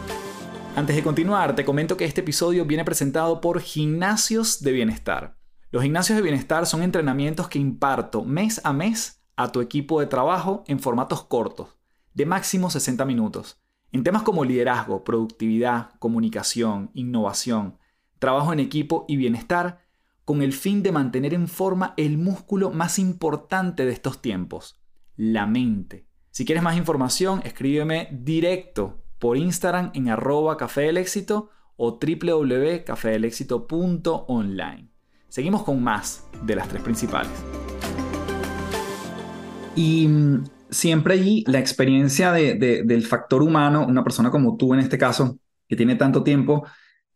[0.75, 5.37] Antes de continuar, te comento que este episodio viene presentado por Gimnasios de Bienestar.
[5.71, 10.05] Los gimnasios de bienestar son entrenamientos que imparto mes a mes a tu equipo de
[10.05, 11.75] trabajo en formatos cortos,
[12.13, 13.59] de máximo 60 minutos,
[13.91, 17.77] en temas como liderazgo, productividad, comunicación, innovación,
[18.25, 19.81] trabajo en equipo y bienestar,
[20.23, 24.81] con el fin de mantener en forma el músculo más importante de estos tiempos,
[25.15, 26.07] la mente.
[26.31, 34.89] Si quieres más información, escríbeme directo por Instagram en arroba café éxito o www.cafedelexito.online.
[35.29, 37.31] Seguimos con más de las tres principales.
[39.75, 44.97] Y mm, siempre allí la experiencia del factor humano, una persona como tú en este
[44.97, 46.65] caso, que tiene tanto tiempo,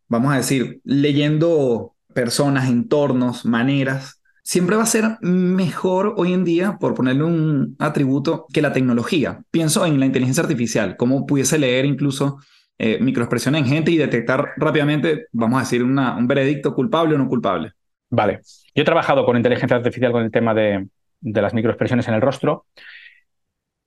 [0.10, 6.78] vamos a decir, leyendo personas, entornos, maneras, siempre va a ser mejor hoy en día,
[6.80, 9.42] por ponerle un atributo, que la tecnología.
[9.52, 12.40] Pienso en la inteligencia artificial, cómo pudiese leer incluso
[12.78, 17.28] eh, microexpresiones en gente y detectar rápidamente, vamos a decir, un veredicto culpable o no
[17.28, 17.74] culpable.
[18.10, 18.42] Vale.
[18.74, 20.88] Yo he trabajado con inteligencia artificial con el tema de,
[21.22, 22.66] las microexpresiones en el rostro.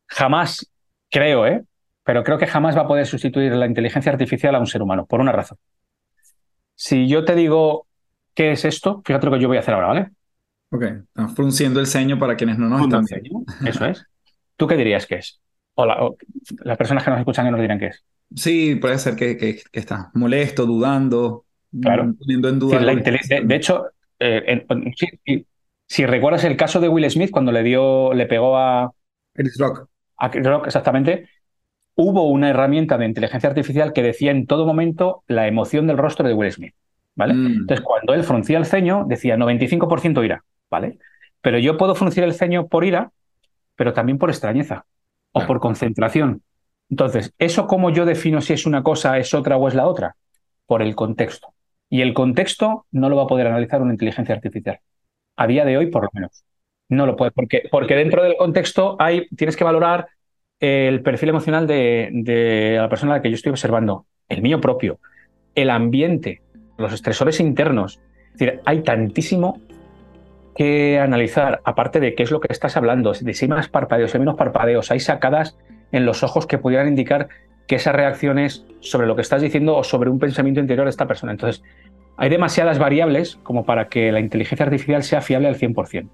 [0.06, 0.70] Jamás,
[1.10, 1.64] creo, ¿eh?
[2.04, 5.06] pero creo que jamás va a poder sustituir la inteligencia artificial a un ser humano,
[5.06, 5.58] por una razón.
[6.74, 7.86] Si yo te digo,
[8.34, 9.02] ¿qué es esto?
[9.04, 10.10] Fíjate lo que yo voy a hacer ahora, ¿vale?
[10.70, 13.44] Ok, estamos frunciendo el ceño para quienes no nos están viendo.
[13.66, 14.06] Eso es.
[14.56, 15.40] ¿Tú qué dirías que es?
[15.74, 16.16] O,
[16.64, 18.04] las personas que nos escuchan que nos dirán qué es.
[18.34, 21.44] Sí, puede ser que, que, estás molesto, dudando,
[21.80, 22.14] claro.
[22.18, 22.78] poniendo en duda.
[22.78, 23.86] de, hecho,
[24.18, 24.64] eh,
[25.86, 28.90] si, recuerdas el caso de Will Smith cuando le dio, le pegó a
[29.34, 29.88] Chris Rock.
[30.16, 31.28] A Chris Rock, exactamente.
[31.94, 36.26] Hubo una herramienta de inteligencia artificial que decía en todo momento la emoción del rostro
[36.26, 36.74] de Will Smith.
[37.14, 37.34] ¿Vale?
[37.34, 37.46] Mm.
[37.60, 40.42] Entonces, cuando él fruncía el ceño, decía 95% ira.
[40.72, 40.98] ¿vale?
[41.42, 43.12] Pero yo puedo fruncir el ceño por ira,
[43.76, 44.86] pero también por extrañeza
[45.32, 46.42] o por concentración.
[46.88, 50.16] Entonces, ¿eso cómo yo defino si es una cosa, es otra o es la otra?
[50.66, 51.48] Por el contexto.
[51.90, 54.80] Y el contexto no lo va a poder analizar una inteligencia artificial.
[55.36, 56.42] A día de hoy, por lo menos.
[56.88, 60.08] No lo puede, porque, porque dentro del contexto hay, tienes que valorar
[60.62, 65.00] el perfil emocional de, la persona a la que yo estoy observando, el mío propio,
[65.56, 66.40] el ambiente,
[66.78, 68.00] los estresores internos.
[68.26, 69.60] Es decir, hay tantísimo
[70.54, 74.12] que analizar, aparte de qué es lo que estás hablando, de si hay más parpadeos,
[74.12, 75.58] si hay menos parpadeos, hay sacadas
[75.90, 77.28] en los ojos que pudieran indicar
[77.66, 80.90] que esa reacción es sobre lo que estás diciendo o sobre un pensamiento interior de
[80.90, 81.32] esta persona.
[81.32, 81.64] Entonces,
[82.16, 86.08] hay demasiadas variables como para que la inteligencia artificial sea fiable al 100%.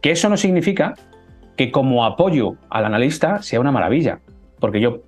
[0.00, 0.94] Que eso no significa
[1.56, 4.20] que como apoyo al analista sea una maravilla.
[4.58, 5.00] Porque yo,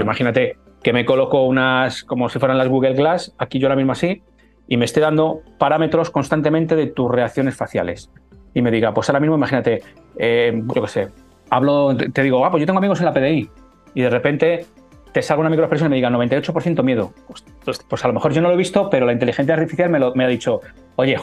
[0.00, 3.92] imagínate que me coloco unas, como si fueran las Google Glass, aquí yo ahora mismo
[3.92, 4.22] así,
[4.68, 8.10] y me esté dando parámetros constantemente de tus reacciones faciales.
[8.54, 9.82] Y me diga, pues ahora mismo imagínate,
[10.18, 11.08] eh, yo qué sé,
[11.50, 13.50] hablo, te digo, ah, pues yo tengo amigos en la PDI.
[13.94, 14.66] Y de repente
[15.14, 17.14] te salga una microexpresión y me diga 98% miedo.
[17.28, 19.88] Pues, pues, pues, a lo mejor yo no lo he visto, pero la inteligencia artificial
[19.88, 20.60] me, lo, me ha dicho,
[20.96, 21.16] oye,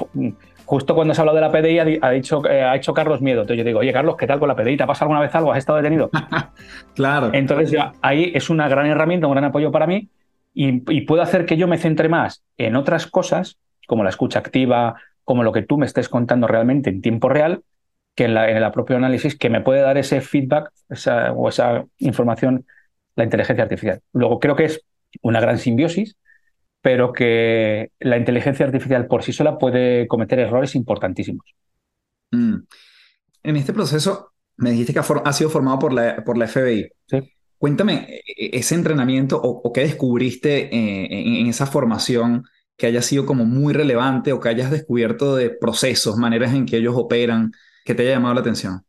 [0.63, 3.41] justo cuando se ha hablado de la PDI ha, dicho, eh, ha hecho Carlos miedo.
[3.41, 4.77] Entonces yo digo, oye, Carlos, ¿qué tal con la PDI?
[4.77, 5.51] ¿Te ha pasado alguna vez algo?
[5.51, 6.10] ¿Has estado detenido?
[6.95, 7.32] claro.
[7.34, 10.08] Entonces ahí es una gran herramienta, un gran apoyo para mí
[10.54, 14.95] y, puedo hacer que yo me centre más en otras cosas, como la escucha activa,
[15.25, 17.62] como lo que tú me estés contando realmente en tiempo real,
[18.15, 20.71] que en, el propio análisis que me puede dar ese feedback
[21.36, 22.65] o esa información
[23.15, 24.02] la inteligencia artificial.
[24.13, 24.82] Luego creo que es
[25.21, 26.17] una gran simbiosis,
[26.82, 31.45] pero que la inteligencia artificial por sí sola puede cometer errores importantísimos.
[32.32, 32.56] Mm.
[33.43, 36.89] En este proceso me dijiste que ha, sido formado por la, por la FBI.
[37.08, 37.34] Sí.
[37.58, 42.45] Cuéntame e, e, ese entrenamiento o, qué descubriste eh, en, esa formación
[42.76, 46.78] que haya sido como muy relevante o que hayas descubierto de procesos, maneras en que
[46.78, 47.52] ellos operan,
[47.86, 48.84] que te haya llamado la atención.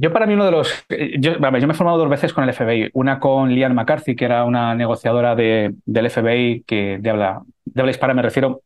[0.00, 0.72] Yo para mí uno de los...
[1.18, 2.90] Yo, yo, me he formado dos veces con el FBI.
[2.92, 7.80] Una con Lian McCarthy, que era una negociadora de, del FBI que de habla, de
[7.80, 8.62] habla hispana, me refiero.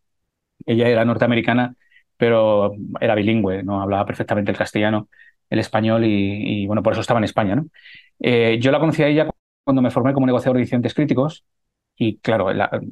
[0.67, 1.75] Ella era norteamericana,
[2.19, 5.09] pero era bilingüe, no hablaba perfectamente el castellano,
[5.49, 7.57] el español y, bueno, por eso estaba en España.
[7.57, 7.67] ¿no?
[8.21, 9.31] Eh, yo la conocí a ella
[9.65, 11.47] cuando me formé como negociador de incidentes críticos
[11.97, 12.49] y claro,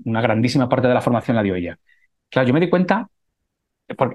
[0.07, 1.79] una grandísima parte de la formación la dio ella.
[2.31, 3.11] Claro, yo me di cuenta,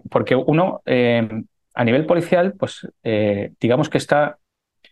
[0.09, 1.29] porque uno, eh,
[1.75, 4.37] a nivel policial, pues eh, digamos que está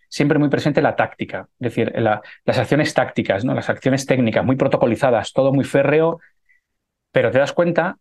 [0.09, 3.55] siempre muy presente la táctica, es decir, las acciones tácticas, ¿no?
[3.55, 6.19] las acciones técnicas, muy protocolizadas, todo muy férreo,
[7.11, 7.97] pero te das cuenta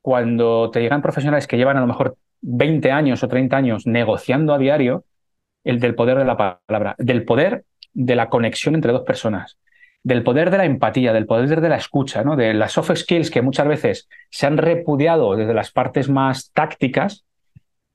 [0.00, 4.54] cuando te llegan profesionales que llevan a lo mejor 20 años o 30 años negociando
[4.54, 5.04] a diario,
[5.62, 9.58] el del poder de la palabra, del poder de la conexión entre dos personas,
[10.02, 12.34] del poder de la empatía, del poder de la escucha, ¿no?
[12.34, 17.24] de las soft skills que muchas veces se han repudiado desde las partes más tácticas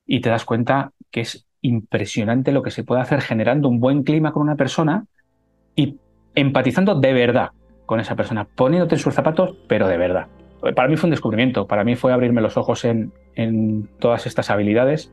[0.08, 4.04] y te das cuenta que es impresionante lo que se puede hacer generando un buen
[4.04, 5.06] clima con una persona
[5.76, 5.98] y
[6.34, 7.52] empatizando de verdad
[7.86, 10.28] con esa persona, poniéndote en sus zapatos, pero de verdad.
[10.76, 14.50] Para mí fue un descubrimiento, para mí fue abrirme los ojos en, en todas estas
[14.50, 15.12] habilidades.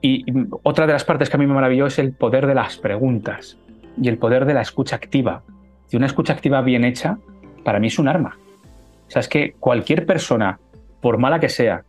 [0.00, 0.24] Y
[0.62, 3.58] otra de las partes que a mí me maravilló es el poder de las preguntas
[4.00, 5.42] y el poder de la escucha activa.
[5.90, 7.18] Y una escucha activa bien hecha,
[7.64, 8.38] para mí es un arma.
[9.08, 10.58] O sea, es que cualquier persona,
[11.00, 11.84] por mala que sea,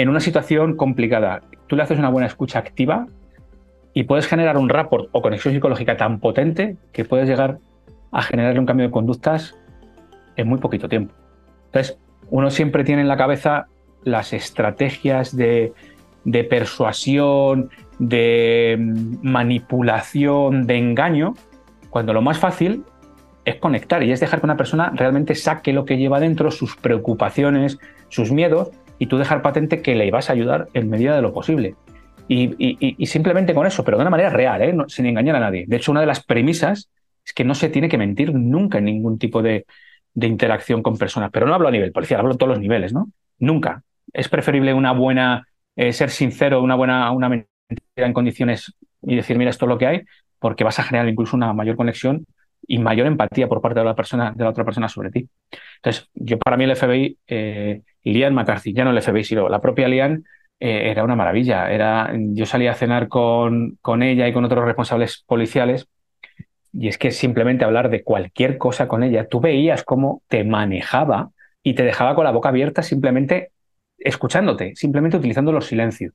[0.00, 3.06] en una situación complicada, tú le haces una buena escucha activa
[3.92, 7.58] y puedes generar un rapport o conexión psicológica tan potente que puedes llegar
[8.10, 9.58] a generarle un cambio de conductas
[10.36, 11.12] en muy poquito tiempo.
[11.66, 11.98] Entonces,
[12.30, 13.66] uno siempre tiene en la cabeza
[14.02, 15.74] las estrategias de,
[16.24, 18.78] de persuasión, de
[19.22, 21.34] manipulación, de engaño,
[21.90, 22.84] cuando lo más fácil
[23.44, 26.74] es conectar y es dejar que una persona realmente saque lo que lleva dentro, sus
[26.76, 31.22] preocupaciones, sus miedos, y tú dejar patente que le vas a ayudar en medida de
[31.22, 31.74] lo posible.
[32.28, 34.76] Y, simplemente con eso, pero de una manera real, ¿eh?
[34.88, 35.64] sin engañar a nadie.
[35.66, 36.90] De hecho, una de las premisas
[37.24, 39.64] es que no se tiene que mentir nunca en ningún tipo de,
[40.14, 41.30] interacción con personas.
[41.32, 43.10] Pero no hablo a nivel policial, hablo a todos los niveles, ¿no?
[43.38, 43.82] Nunca.
[44.12, 47.48] Es preferible una buena, eh, ser sincero, una buena, una mentira
[47.96, 50.02] en condiciones y decir, mira, esto es lo que hay,
[50.38, 52.26] porque vas a generar incluso una mayor conexión
[52.70, 55.28] y mayor empatía por parte de la persona, de la otra persona sobre ti.
[55.78, 59.60] Entonces, yo para mí el FBI, eh, Lian McCarthy, ya no el FBI, sino la
[59.60, 60.22] propia Lian,
[60.60, 61.68] eh, era una maravilla.
[61.68, 65.88] Era, yo salía a cenar con, con ella y con otros responsables policiales
[66.72, 71.30] y es que simplemente hablar de cualquier cosa con ella, tú veías cómo te manejaba
[71.64, 73.50] y te dejaba con la boca abierta simplemente
[73.98, 76.14] escuchándote, simplemente utilizando los silencios.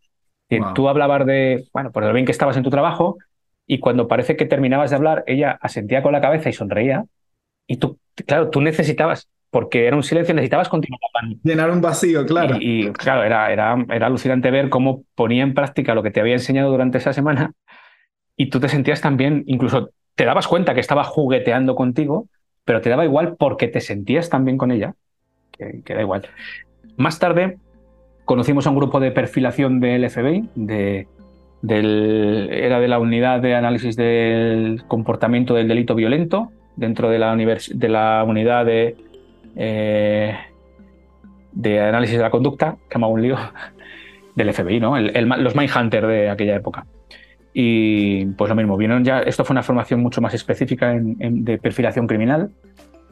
[0.74, 3.18] Tú hablabas de, bueno, por lo bien que estabas en tu trabajo
[3.68, 7.06] y cuando parece que terminabas de hablar, ella asentía con la cabeza y sonreía
[7.68, 11.00] y tú, claro, tú necesitabas porque era un silencio, necesitabas continuar
[11.44, 12.58] Llenar un vacío, claro.
[12.60, 16.34] Y, claro, era, era, era alucinante ver cómo ponía en práctica lo que te había
[16.34, 17.54] enseñado durante esa semana
[18.36, 22.28] y tú te sentías también, incluso te dabas cuenta que estaba jugueteando contigo,
[22.64, 24.96] pero te daba igual porque te sentías tan bien con ella,
[25.52, 26.28] que, da igual.
[26.98, 27.58] Más tarde
[28.26, 31.08] conocimos a un grupo de perfilación del FBI, de,
[31.70, 38.24] era de la unidad de análisis del comportamiento del delito violento, dentro de la, de
[38.28, 38.96] unidad de
[39.56, 40.36] eh,
[41.54, 43.38] de análisis de la conducta, que me hago un lío,
[44.36, 45.00] del FBI, ¿no?
[45.00, 46.86] los Mindhunter de aquella época.
[47.54, 52.06] Y pues lo mismo, vieron ya, esto fue una formación mucho más específica de perfilación
[52.06, 52.52] criminal,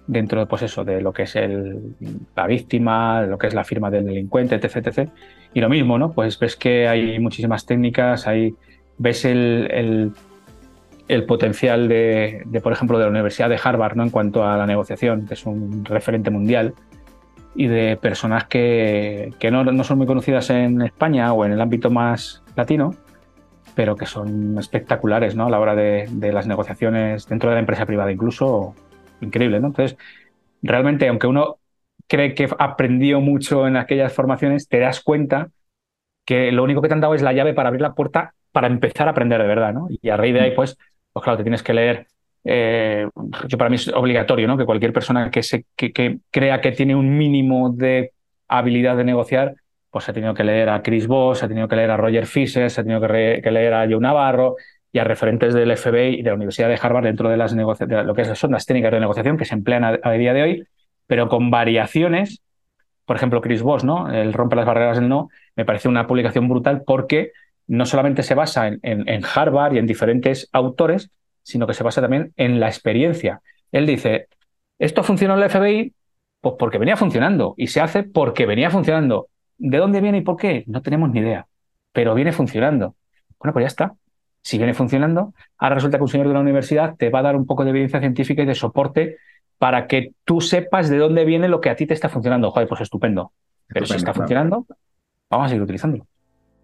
[0.07, 1.95] dentro de, pues eso, de lo que es el,
[2.35, 5.09] la víctima, lo que es la firma del delincuente, etc, etc.
[5.53, 6.11] Y lo mismo, ¿no?
[6.11, 8.55] Pues ves que hay muchísimas técnicas, hay,
[8.97, 10.13] ves el,
[11.07, 14.03] el potencial de, por ejemplo, de la Universidad de Harvard ¿no?
[14.03, 16.73] en cuanto a la negociación, que es un referente mundial,
[17.55, 21.61] y de personas que, que no, no, son muy conocidas en España o en el
[21.61, 22.95] ámbito más latino,
[23.75, 25.45] pero que son espectaculares ¿no?
[25.45, 28.73] a la hora de, de las negociaciones dentro de la empresa privada, incluso
[29.23, 29.59] increíble.
[29.59, 29.67] ¿no?
[29.67, 29.97] Entonces,
[30.61, 31.57] realmente, aunque uno
[32.07, 35.49] cree que aprendió mucho en aquellas formaciones, te das cuenta
[36.25, 38.67] que lo único que te han dado es la llave para abrir la puerta para
[38.67, 39.87] empezar a aprender de verdad, ¿no?
[39.89, 40.77] Y a raíz de ahí, pues,
[41.11, 42.07] pues claro, te tienes que leer.
[42.45, 43.07] Eh,
[43.47, 44.57] yo para mí es obligatorio, ¿no?
[44.57, 48.13] Que cualquier persona que, se, que, crea que tiene un mínimo de
[48.47, 49.55] habilidad de negociar
[49.93, 52.67] pues ha tenido que leer a Chris Voss, ha tenido que leer a Roger Fisher,
[52.71, 54.55] se ha tenido que, leer a Joe Navarro
[54.93, 58.03] y a referentes del FBI y de la Universidad de Harvard dentro de, las de
[58.03, 60.67] lo que son las técnicas de negociación que se emplean a, día de hoy,
[61.07, 62.41] pero con variaciones.
[63.05, 64.09] Por ejemplo, Chris Voss, ¿no?
[64.09, 67.31] El rompe las barreras del no, me parece una publicación brutal porque
[67.67, 72.31] no solamente se basa en Harvard y en diferentes autores, sino que se basa también
[72.37, 73.41] en la experiencia.
[73.71, 74.27] Él dice,
[74.79, 75.93] esto funcionó en el FBI,
[76.41, 79.27] pues porque venía funcionando, y se hace porque venía funcionando.
[79.57, 80.63] ¿De dónde viene y por qué?
[80.67, 81.47] No tenemos ni idea,
[81.91, 82.95] pero viene funcionando.
[83.39, 83.95] Bueno, pues ya está.
[84.43, 87.35] Si viene funcionando, ahora resulta que un señor de la universidad te va a dar
[87.35, 89.17] un poco de evidencia científica y de soporte
[89.57, 92.51] para que tú sepas de dónde viene lo que a ti te está funcionando.
[92.51, 93.31] Joder, pues estupendo.
[93.67, 94.65] Pero si está funcionando,
[95.29, 96.05] vamos a seguir utilizándolo.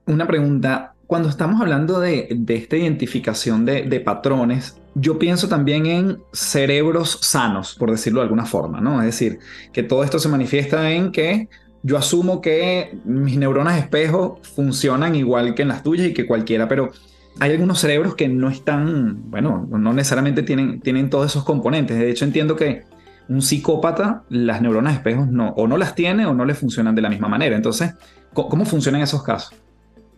[0.08, 7.20] Una pregunta, cuando estamos hablando de, esta identificación de, patrones, yo pienso también en cerebros
[7.22, 9.00] sanos, por decirlo de alguna forma, ¿no?
[9.00, 9.40] Es decir,
[9.72, 11.48] que todo esto se manifiesta en que
[11.82, 16.68] yo asumo que mis neuronas espejo funcionan igual que en las tuyas y que cualquiera,
[16.68, 16.92] pero
[17.40, 21.98] hay algunos cerebros que no están, bueno, no necesariamente tienen, tienen todos esos componentes.
[21.98, 22.84] De hecho, entiendo que
[23.30, 27.02] un psicópata, las neuronas espejos no, o no las tiene o no le funcionan de
[27.02, 27.56] la misma manera.
[27.56, 27.96] Entonces,
[28.34, 29.56] ¿cómo funcionan esos casos?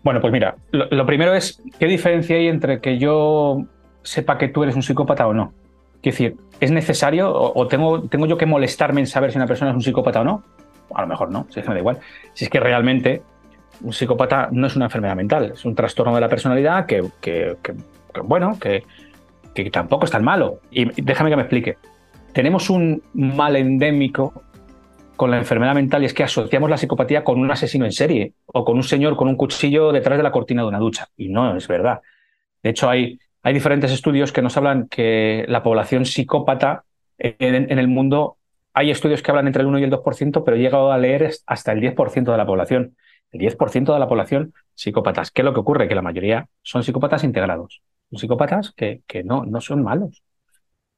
[0.04, 3.66] Bueno, pues mira, lo, primero es, ¿qué diferencia hay entre que yo
[4.02, 5.54] sepa que tú eres un psicópata o no?
[6.02, 9.70] Quiero decir, ¿es necesario o, tengo, tengo yo que molestarme en saber si una persona
[9.70, 10.44] es un psicópata o no?
[10.96, 12.00] A lo mejor no, si es me da igual.
[12.34, 13.22] Si es que realmente
[13.84, 17.04] un psicópata no es una enfermedad mental, es un trastorno de la personalidad que,
[18.24, 18.84] bueno, que,
[19.72, 20.60] tampoco es tan malo.
[20.72, 21.78] Y déjame que me explique.
[22.34, 24.44] Tenemos un mal endémico
[25.16, 28.34] con la enfermedad mental y es que asociamos la psicopatía con un asesino en serie
[28.46, 31.10] o con un señor con un cuchillo detrás de la cortina de una ducha.
[31.18, 32.02] Y no es verdad.
[32.64, 36.86] De hecho, hay, hay diferentes estudios que nos hablan que la población psicópata
[37.18, 38.38] en, el mundo,
[38.74, 41.32] hay estudios que hablan entre el 1 y el 2%, pero he llegado a leer
[41.46, 42.96] hasta el 10% de la población.
[43.32, 45.32] El 10% de la población psicópatas.
[45.32, 45.88] ¿Qué es lo que ocurre?
[45.88, 47.82] Que la mayoría son psicópatas integrados.
[48.10, 50.24] Son psicópatas que, que no, no son malos.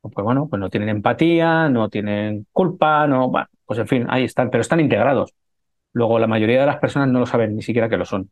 [0.01, 3.31] Pues bueno, pues no tienen empatía, no tienen culpa, no,
[3.65, 5.33] pues en fin, ahí están, pero están integrados.
[5.93, 8.29] Luego, la mayoría de las personas no lo saben ni siquiera que lo son.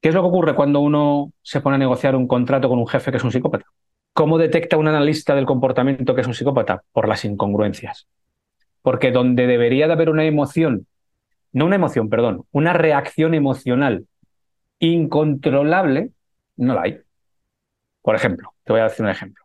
[0.00, 2.86] ¿Qué es lo que ocurre cuando uno se pone a negociar un contrato con un
[2.86, 3.66] jefe que es un psicópata?
[4.12, 6.82] ¿Cómo detecta un analista del comportamiento que es un psicópata?
[6.92, 8.06] Por las incongruencias.
[8.82, 10.86] Porque donde debería de haber una emoción,
[11.54, 14.06] no una emoción, perdón, una reacción emocional
[14.78, 16.10] incontrolable,
[16.56, 17.00] no la hay.
[18.02, 19.42] Por ejemplo, te voy a decir un ejemplo.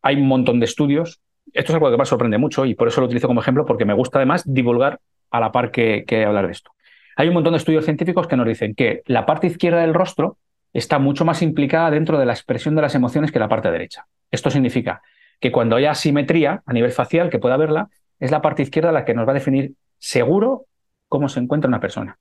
[0.00, 1.20] Hay un montón de estudios
[1.52, 3.84] esto es algo que me sorprende mucho y por eso lo utilizo como ejemplo, porque
[3.84, 5.00] me gusta además divulgar
[5.30, 6.72] a la par que, hablar de esto.
[7.16, 10.38] Hay un montón de estudios científicos que nos dicen que la parte izquierda del rostro
[10.72, 14.06] está mucho más implicada dentro de la expresión de las emociones que la parte derecha.
[14.30, 15.02] Esto significa
[15.40, 17.88] que cuando haya asimetría a nivel facial, que pueda verla,
[18.20, 20.66] es la parte izquierda la que nos va a definir seguro
[21.08, 22.18] cómo se encuentra una persona.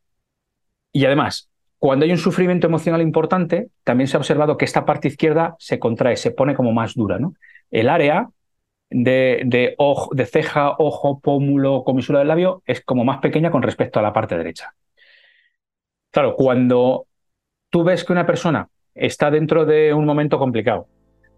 [0.91, 5.07] Y además, cuando hay un sufrimiento emocional importante, también se ha observado que esta parte
[5.07, 7.19] izquierda se contrae, se pone como más dura.
[7.19, 7.35] ¿no?
[7.69, 8.29] El área
[8.89, 9.75] de, de,
[10.11, 14.13] de ceja, ojo, pómulo, comisura del labio es como más pequeña con respecto a la
[14.13, 14.73] parte derecha.
[16.09, 17.05] Claro, cuando
[17.69, 20.87] tú ves que una persona está dentro de un momento complicado,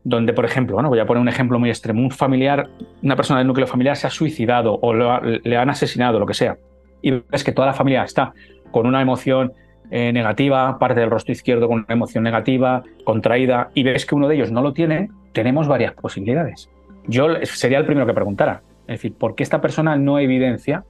[0.03, 2.69] donde, por ejemplo, bueno, voy a poner un ejemplo muy extremo, un familiar,
[3.03, 6.57] una persona del núcleo familiar se ha suicidado o le han asesinado, lo que sea,
[7.01, 8.33] y ves que toda la familia está
[8.71, 9.53] con una emoción
[9.91, 14.27] eh, negativa, parte del rostro izquierdo con una emoción negativa, contraída, y ves que uno
[14.27, 16.69] de ellos no lo tiene, tenemos varias posibilidades
[17.09, 18.61] yo sería el primero que preguntara.
[18.81, 20.83] Es decir, ¿por qué esta persona no evidencia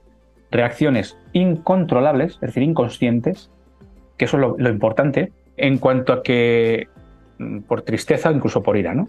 [0.50, 3.50] reacciones incontrolables, es decir, inconscientes,
[4.16, 6.88] que eso es lo, importante, en cuanto a que
[7.38, 9.08] mm, por tristeza, incluso por ira, ¿no?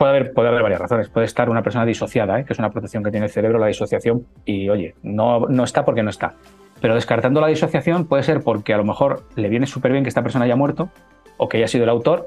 [0.00, 1.10] Puede haber, puede varias razones.
[1.10, 2.46] Puede estar una persona disociada, ¿eh?
[2.46, 5.84] que es una protección que tiene el cerebro, la disociación, y oye, no, no está
[5.84, 6.36] porque no está.
[6.80, 10.08] Pero descartando la disociación puede ser porque a lo mejor le viene súper bien que
[10.08, 10.88] esta persona haya muerto
[11.36, 12.24] o que haya sido el autor.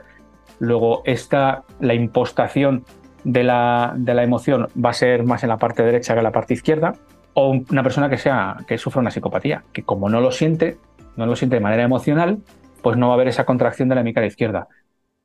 [0.60, 2.86] Luego está la impostación
[3.24, 6.26] de la, de la emoción va a ser más en la parte derecha que en
[6.26, 6.94] la parte izquierda,
[7.34, 10.78] o una persona que, sea, que sufra una psicopatía, que como no lo siente,
[11.16, 12.38] no lo siente de manera emocional,
[12.84, 14.68] pues no va a haber esa contracción de la hemicara izquierda.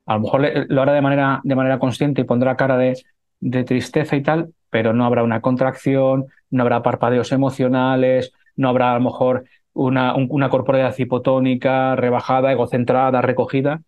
[0.09, 3.01] A lo mejor lo hará de manera, de manera consciente y pondrá cara de,
[3.41, 8.93] de tristeza y tal, pero no habrá una contracción, no habrá parpadeos emocionales, no habrá
[8.93, 13.83] a lo mejor una, una corporalidad hipotónica, rebajada, egocentrada, recogida,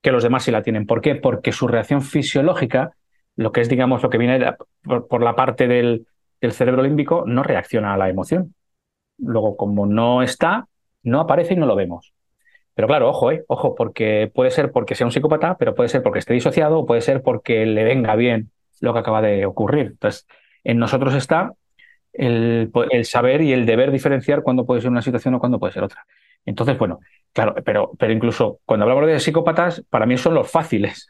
[0.00, 0.86] que los demás sí la tienen.
[0.86, 1.16] ¿Por qué?
[1.16, 2.92] Porque su reacción fisiológica
[3.36, 6.06] lo que es, digamos, lo que viene por, la parte del,
[6.50, 8.54] cerebro límbico, no reacciona a la emoción.
[9.18, 10.66] Luego, como no está,
[11.02, 12.12] no aparece y no lo vemos.
[12.74, 16.02] Pero claro, ojo, eh, ojo, porque puede ser porque sea un psicópata, pero puede ser
[16.02, 18.50] porque esté disociado, o puede ser porque le venga bien
[18.80, 19.86] lo que acaba de ocurrir.
[19.86, 20.26] Entonces,
[20.64, 21.52] en nosotros está
[22.12, 22.70] el,
[23.04, 26.06] saber y el deber diferenciar cuándo puede ser una situación o cuándo puede ser otra.
[26.44, 27.00] Entonces, bueno,
[27.32, 31.08] claro, pero, pero incluso cuando hablamos de psicópatas, para mí son los fáciles,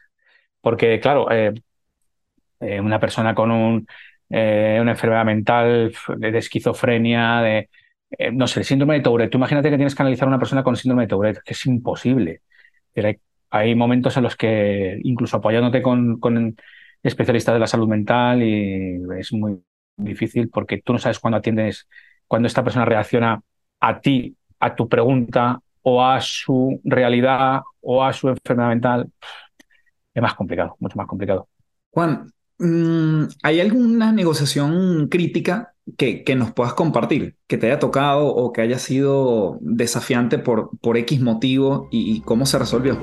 [0.61, 1.53] porque claro, eh,
[2.59, 3.87] eh, una persona con un,
[4.29, 7.69] eh, una enfermedad mental, de, esquizofrenia, de,
[8.33, 9.31] no sé, síndrome de Tourette.
[9.31, 11.65] Tú imagínate que tienes que analizar a una persona con síndrome de Tourette, que es
[11.65, 12.41] imposible.
[12.95, 13.17] Hay,
[13.49, 16.55] hay momentos en los que, incluso apoyándote con, con
[17.01, 19.59] especialistas de la salud mental, y es muy
[19.97, 21.87] difícil porque tú no sabes cuándo atiendes,
[22.27, 23.41] cuando esta persona reacciona
[23.79, 29.11] a ti, a tu pregunta, o a su realidad, o a su enfermedad mental.
[30.13, 31.47] Es más complicado, mucho más complicado.
[31.91, 38.27] Juan, mm, ¿hay alguna negociación crítica que, que, nos puedas compartir, que te haya tocado
[38.27, 42.97] o que haya sido desafiante por, por X motivo y cómo se resolvió?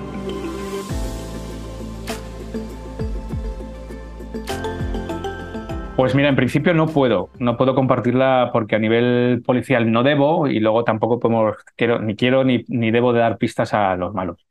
[6.00, 10.48] Pues mira, en principio no puedo, no puedo compartirla porque a nivel policial no debo
[10.48, 14.14] y luego tampoco podemos, quiero, ni quiero ni, ni debo de dar pistas a los
[14.14, 14.46] malos.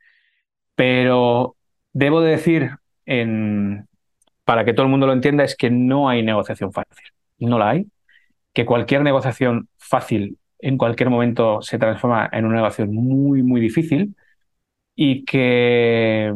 [0.75, 1.55] Pero
[1.91, 2.69] debo de decir,
[3.07, 3.87] en,
[4.45, 7.07] para que todo el mundo lo entienda, es que no hay negociación fácil.
[7.39, 7.87] No la hay.
[8.53, 14.15] Que cualquier negociación fácil en cualquier momento se transforma en una negociación muy, muy difícil
[14.95, 16.33] y que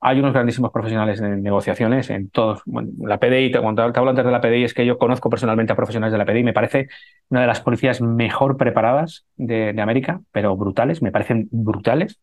[0.00, 2.62] hay unos grandísimos profesionales en negociaciones, en todos.
[2.66, 5.76] la PDI, cuando te hablo antes de la PDI, es que yo conozco personalmente a
[5.76, 6.44] profesionales de la PDI.
[6.44, 6.88] Me parece
[7.28, 12.20] una de las policías mejor preparadas de, América, pero brutales, me parecen brutales.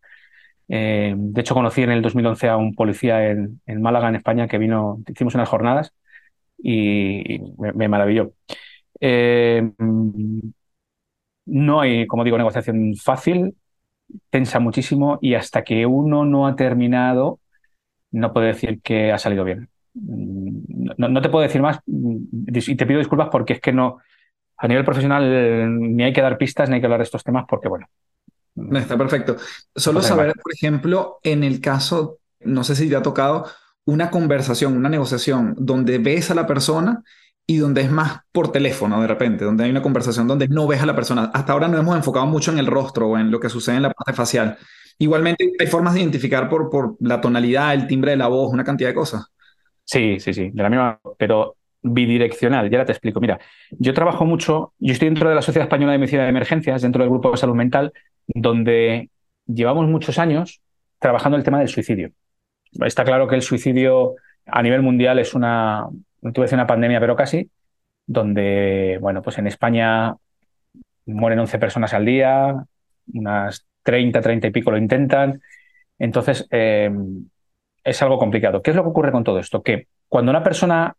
[0.69, 4.57] Eh, de hecho, conocí en el 2011 a un policía en, Málaga, en España, que
[4.57, 5.93] vino, hicimos unas jornadas
[6.57, 8.33] y, me, maravilló.
[8.99, 9.71] Eh,
[11.45, 13.55] no hay, como digo, negociación fácil,
[14.29, 17.39] tensa muchísimo y hasta que uno no ha terminado
[18.15, 19.69] no puedo decir que ha salido bien.
[19.93, 22.17] Mm, no, te puedo decir más mm,
[22.47, 23.97] y te pido disculpas porque es que no,
[24.57, 27.45] a nivel profesional ni hay que dar pistas ni hay que hablar de estos temas
[27.47, 27.87] porque, bueno.
[28.55, 29.35] No, está perfecto.
[29.75, 33.47] Solo saber, por ejemplo, en el caso, no sé si te ha tocado
[33.83, 37.03] una conversación, una negociación donde ves a la persona
[37.47, 40.81] y donde es más por teléfono de repente, donde hay una conversación donde no ves
[40.81, 41.31] a la persona.
[41.33, 43.83] Hasta ahora nos hemos enfocado mucho en el rostro o en lo que sucede en
[43.83, 44.57] la parte facial.
[44.97, 48.63] Igualmente hay formas de identificar por, por la tonalidad, el timbre de la voz, una
[48.63, 49.25] cantidad de cosas.
[49.83, 53.19] Sí, sí, sí, de la misma, pero bidireccional, ya te explico.
[53.19, 53.39] Mira,
[53.69, 57.03] yo trabajo mucho, yo estoy dentro de la Sociedad Española de Medicina de Emergencias, dentro
[57.03, 57.93] del Grupo de Salud Mental,
[58.27, 59.11] donde
[59.45, 60.61] llevamos muchos años
[60.97, 62.11] trabajando el tema del suicidio.
[62.83, 64.15] Está claro que el suicidio
[64.47, 65.87] a nivel mundial es una,
[66.25, 67.51] no tuve una pandemia, pero casi,
[68.07, 70.15] donde, bueno, pues en España
[71.05, 72.65] mueren 11 personas al día,
[73.13, 75.39] unas 30, 30 y pico lo intentan.
[75.99, 76.89] Entonces, eh,
[77.83, 78.63] es algo complicado.
[78.63, 79.61] ¿Qué es lo que ocurre con todo esto?
[79.61, 80.95] Que cuando una persona,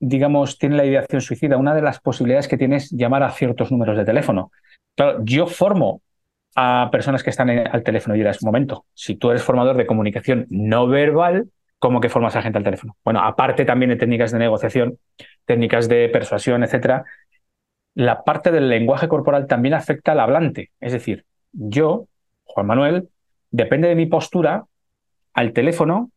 [0.00, 3.70] digamos, tiene la ideación suicida, una de las posibilidades que tiene es llamar a ciertos
[3.70, 4.50] números de teléfono.
[4.96, 6.02] Claro, yo formo
[6.56, 10.48] a personas que están al teléfono y dirás, momento, si tú eres formador de comunicación
[10.50, 12.96] no verbal, ¿cómo que formas a gente al teléfono?
[13.04, 14.98] Bueno, aparte también de técnicas de negociación,
[15.44, 17.04] técnicas de persuasión, etcétera,
[17.94, 20.70] la parte del lenguaje corporal también afecta al hablante.
[20.80, 22.06] Es decir, yo
[22.56, 23.08] Juan Manuel,
[23.50, 24.64] depende de mi postura,
[25.34, 26.10] al teléfono,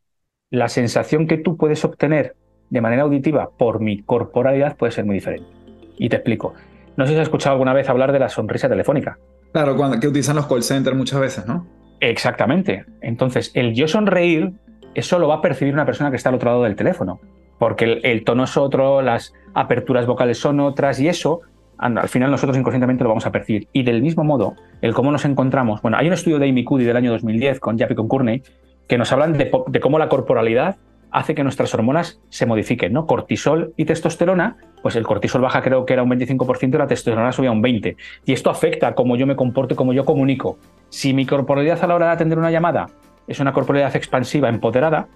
[0.49, 2.35] la sensación que tú puedes obtener
[2.69, 5.49] de manera auditiva por mi corporalidad puede ser muy diferente.
[5.97, 6.53] Y te explico.
[6.95, 9.17] No sé si has escuchado alguna vez hablar de la sonrisa telefónica.
[9.51, 11.67] Claro, cuando, que utilizan los call centers muchas veces, ¿no?
[11.99, 12.85] Exactamente.
[13.01, 14.53] Entonces, el yo sonreír,
[14.95, 17.19] eso lo va a percibir una persona que está al otro lado del teléfono,
[17.57, 21.41] porque el, tono es otro, las aperturas vocales son otras y eso
[21.77, 23.69] al final nosotros inconscientemente lo vamos a percibir.
[23.71, 25.81] Y del mismo modo, el cómo nos encontramos.
[25.81, 28.43] Bueno, hay un estudio de Amy Cuddy del año 2010 con Jappy con Courtney
[28.87, 30.77] que nos hablan de, cómo la corporalidad
[31.11, 33.05] hace que nuestras hormonas se modifiquen, ¿no?
[33.05, 37.31] Cortisol y testosterona, pues el cortisol baja creo que era un 25% y la testosterona
[37.31, 37.95] subía un 20%.
[38.25, 40.57] Y esto afecta cómo yo me comporto, cómo yo comunico.
[40.89, 42.87] Si mi corporalidad a la hora de atender una llamada
[43.29, 45.07] es una corporalidad expansiva, empoderada,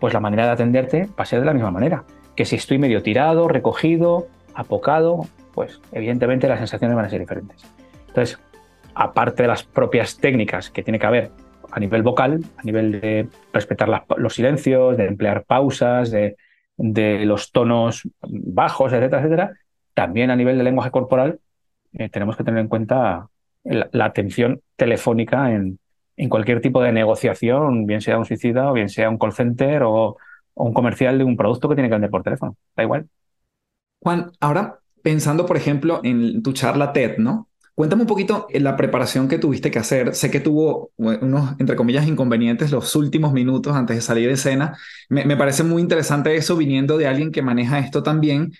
[0.00, 2.04] pues la manera de atenderte va a ser de la misma manera.
[2.34, 7.64] Que si estoy medio tirado, recogido, apocado, pues evidentemente las sensaciones van a ser diferentes.
[8.08, 8.40] Entonces,
[8.94, 11.30] aparte de las propias técnicas que tiene que haber
[11.70, 16.36] a nivel vocal, a nivel de respetar los silencios, de emplear pausas, de,
[16.76, 19.52] los tonos bajos, etcétera, etcétera,
[19.94, 21.38] también a nivel de lenguaje corporal
[21.92, 23.28] eh, tenemos que tener en cuenta
[23.64, 25.78] la, atención telefónica en,
[26.28, 30.16] cualquier tipo de negociación, bien sea un suicida o bien sea un call center o,
[30.54, 32.56] un comercial de un producto que tiene que vender por teléfono.
[32.76, 33.08] Da igual.
[34.00, 37.48] Juan, ahora pensando, por ejemplo, en tu charla TED, ¿no?
[37.74, 40.14] Cuéntame un poquito en la preparación que tuviste que hacer.
[40.14, 44.76] Sé que tuvo unos, entre comillas, inconvenientes los últimos minutos antes de salir de escena.
[45.08, 48.52] Me, me parece muy interesante eso viniendo de alguien que maneja esto también.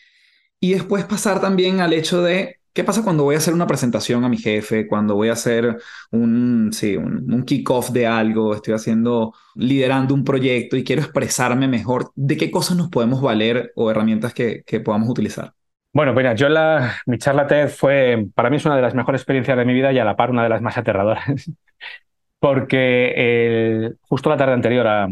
[0.58, 4.24] Y después pasar también al hecho de ¿Qué pasa cuando voy a hacer una presentación
[4.24, 5.78] a mi jefe, cuando voy a hacer
[6.12, 11.66] un, sí, un, un kickoff de algo, estoy haciendo, liderando un proyecto y quiero expresarme
[11.66, 12.12] mejor?
[12.14, 15.52] ¿De qué cosas nos podemos valer o herramientas que, que podamos utilizar?
[15.92, 19.22] Bueno, mira, yo la, mi charla TED fue, para mí es una de las mejores
[19.22, 21.24] experiencias de mi vida y a la par una de las más aterradoras.
[22.38, 25.08] Porque justo la tarde anterior a,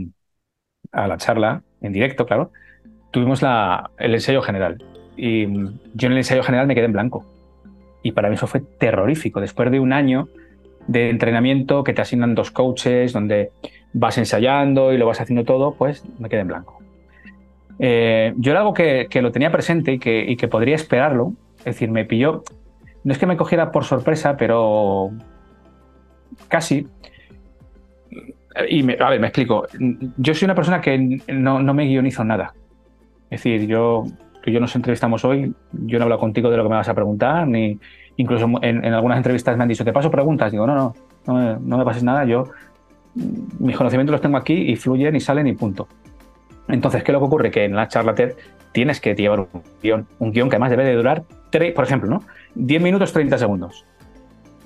[0.92, 2.52] a, la charla, en directo, claro,
[3.10, 4.78] tuvimos la, el ensayo general.
[5.16, 7.37] Y yo en el ensayo general me quedé en blanco.
[8.02, 9.40] Y para mí eso fue terrorífico.
[9.40, 10.28] Después de un año
[10.86, 13.50] de entrenamiento que te asignan dos coaches, donde
[13.92, 16.78] vas ensayando y lo vas haciendo todo, pues me quedé en blanco.
[17.78, 21.34] Eh, yo era algo que, lo tenía presente y que, que, podría esperarlo.
[21.58, 22.42] Es decir, me pilló.
[23.04, 25.12] No es que me cogiera por sorpresa, pero
[26.48, 26.86] casi.
[28.68, 29.66] Y me, a ver, me explico.
[30.16, 32.54] Yo soy una persona que no, me guionizo nada.
[33.30, 34.04] Es decir, yo,
[34.42, 36.94] que yo nos entrevistamos hoy, yo no hablo contigo de lo que me vas a
[36.94, 37.78] preguntar, ni
[38.16, 40.52] incluso en, algunas entrevistas me han dicho, te paso preguntas.
[40.52, 40.94] Digo, no, no,
[41.26, 42.24] no me, no me pases nada.
[42.24, 42.44] Yo,
[43.58, 45.88] mis conocimientos los tengo aquí y fluyen y salen y punto.
[46.68, 47.50] Entonces, ¿qué es lo que ocurre?
[47.50, 48.34] Que en la charla TED
[48.72, 49.48] tienes que llevar un
[49.82, 51.24] guion, un guion que además debe de durar,
[51.74, 52.22] por ejemplo, ¿no?
[52.54, 53.84] 10 minutos 30 segundos.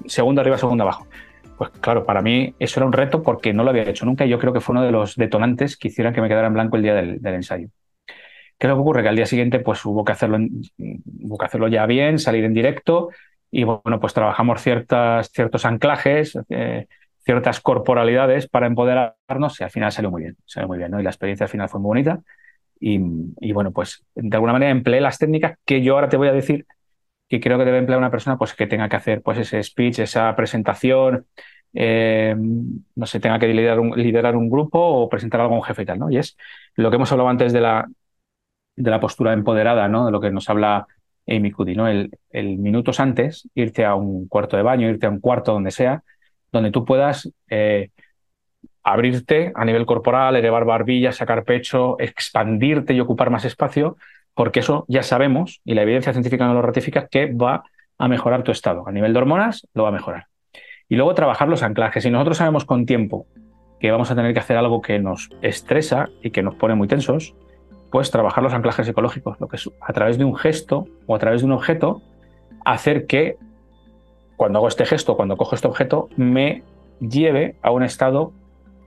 [0.07, 1.07] Segundo arriba, segundo abajo.
[1.57, 4.29] Pues claro, para mí eso era un reto porque no lo había hecho nunca y
[4.29, 6.77] yo creo que fue uno de los detonantes que hicieron que me quedara en blanco
[6.77, 7.68] el día del, ensayo.
[8.63, 9.03] ¿Qué es lo que ocurre?
[9.03, 12.55] Que al día siguiente pues hubo que hacerlo, hubo que hacerlo ya bien, salir en
[12.55, 13.09] directo
[13.51, 16.87] y bueno, pues trabajamos ciertas, ciertos anclajes, eh,
[17.25, 21.01] ciertas corporalidades para empoderarnos y al final salió muy bien, salió muy bien, ¿no?
[21.01, 22.21] Y la experiencia al final fue muy bonita
[22.79, 26.33] y, bueno, pues de alguna manera empleé las técnicas que yo ahora te voy a
[26.33, 26.65] decir
[27.29, 29.99] que creo que debe emplear una persona pues que tenga que hacer pues ese speech,
[29.99, 31.27] esa presentación,
[31.75, 35.87] eh, no sé, tenga que liderar un, grupo o presentar algo a un jefe y
[35.87, 36.11] tal, ¿no?
[36.13, 36.37] Y es
[36.77, 37.89] lo que hemos hablado antes de la,
[38.83, 40.07] de la postura empoderada, ¿no?
[40.07, 40.87] De lo que nos habla
[41.28, 41.87] Amy Cuddy, ¿no?
[41.87, 42.11] El,
[42.59, 46.03] minutos antes, irte a un cuarto de baño, irte a un cuarto donde sea,
[46.51, 47.91] donde tú puedas eh,
[48.83, 53.97] abrirte a nivel corporal, elevar barbillas, sacar pecho, expandirte y ocupar más espacio,
[54.35, 57.62] porque eso ya sabemos, y la evidencia científica nos lo ratifica, que va
[57.99, 58.89] a mejorar tu estado.
[58.89, 60.26] A nivel de hormonas, lo va a mejorar.
[60.89, 62.03] Y luego trabajar los anclajes.
[62.03, 63.26] Si nosotros sabemos con tiempo
[63.78, 66.89] que vamos a tener que hacer algo que nos estresa y que nos pone muy
[66.89, 67.35] tensos,
[67.93, 71.18] pues trabajar los anclajes psicológicos, lo que es a través de un gesto o a
[71.18, 72.01] través de un objeto,
[72.64, 73.36] hacer que
[74.36, 76.62] cuando hago este gesto, cuando cojo este objeto, me
[77.01, 78.32] lleve a un estado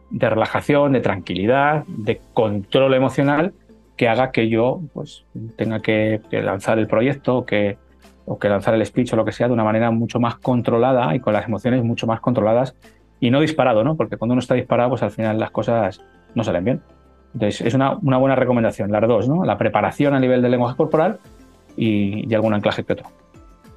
[0.10, 3.54] de relajación, de tranquilidad, de control emocional
[3.96, 5.24] que haga que yo pues,
[5.56, 7.78] tenga que, lanzar el proyecto o que,
[8.26, 11.16] o que lanzar el speech o lo que sea de una manera mucho más controlada
[11.16, 12.76] y con las emociones mucho más controladas
[13.20, 13.96] y no disparado, ¿no?
[13.96, 16.02] Porque cuando uno está disparado, pues al final las cosas
[16.34, 16.82] no salen bien.
[17.36, 19.44] Entonces, es una, una buena recomendación, las dos, ¿no?
[19.44, 21.20] La preparación a nivel del lenguaje corporal
[21.76, 23.08] y, y algún anclaje que otro.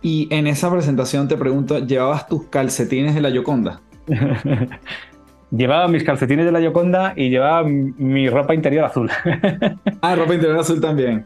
[0.00, 3.80] Y en esa presentación te pregunto, ¿llevabas tus calcetines de la Yoconda?
[5.50, 9.10] llevaba mis calcetines de la Yoconda y llevaba mi ropa interior azul.
[10.02, 11.24] ah, ropa interior azul también.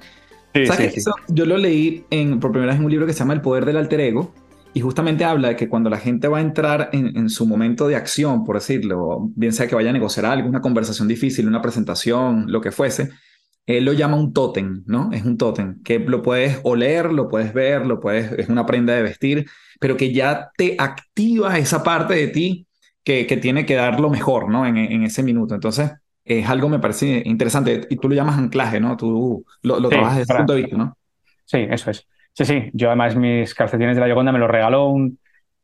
[0.55, 3.20] Sí, ¿Sabes sí, yo lo leí en, por primera vez en un libro que se
[3.20, 4.33] llama El poder del alter ego
[4.75, 7.89] y justamente habla de que cuando la gente va a entrar en, en, su momento
[7.89, 11.61] de acción, por decirlo, bien sea que vaya a negociar algo, una conversación difícil, una
[11.61, 13.11] presentación, lo que fuese,
[13.66, 15.11] él lo llama un tótem, ¿no?
[15.12, 18.95] Es un tótem que lo puedes oler, lo puedes ver, lo puedes, es una prenda
[18.95, 19.47] de vestir,
[19.79, 22.66] pero que ya te activa esa parte de ti
[23.05, 24.66] que, que tiene que dar lo mejor, ¿no?
[24.66, 25.55] En, en, ese minuto.
[25.55, 25.93] Entonces,
[26.25, 28.97] es algo me parece interesante y tú lo llamas anclaje, ¿no?
[28.97, 30.97] Tú lo, lo trabajas desde ese punto de vista, ¿no?
[31.45, 32.07] Sí, eso es.
[32.35, 32.70] Sí, sí.
[32.72, 35.18] Yo además mis calcetines de la Yoconda me los regaló un,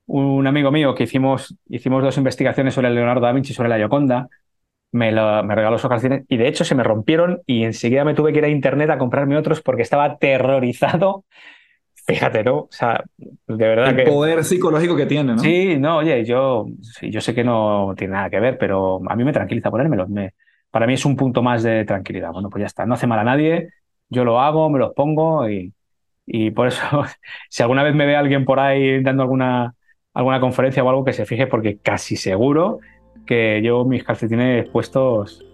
[0.06, 3.78] un amigo mío que hicimos, hicimos dos investigaciones sobre Leonardo da Vinci y sobre la
[3.78, 4.28] Yoconda
[4.92, 8.32] me, me regaló esos calcetines y de hecho se me rompieron y enseguida me tuve
[8.32, 11.24] que ir a internet a comprarme otros porque estaba aterrorizado.
[12.06, 12.56] Fíjate, ¿no?
[12.56, 15.38] O sea, de verdad El poder psicológico que tiene, ¿no?
[15.40, 16.66] Sí, no, oye, yo,
[17.02, 20.08] yo sé que no tiene nada que ver, pero a mí me tranquiliza ponérmelos.
[20.08, 20.32] Me,
[20.70, 22.32] para mí es un punto más de tranquilidad.
[22.32, 23.74] Bueno, pues ya está, no hace mal a nadie,
[24.08, 25.74] yo lo hago, me los pongo y,
[26.30, 26.82] y por eso,
[27.48, 29.74] si alguna vez me ve alguien por ahí dando alguna,
[30.12, 32.80] alguna conferencia o algo, que se fije porque casi seguro
[33.26, 35.44] que llevo mis calcetines puestos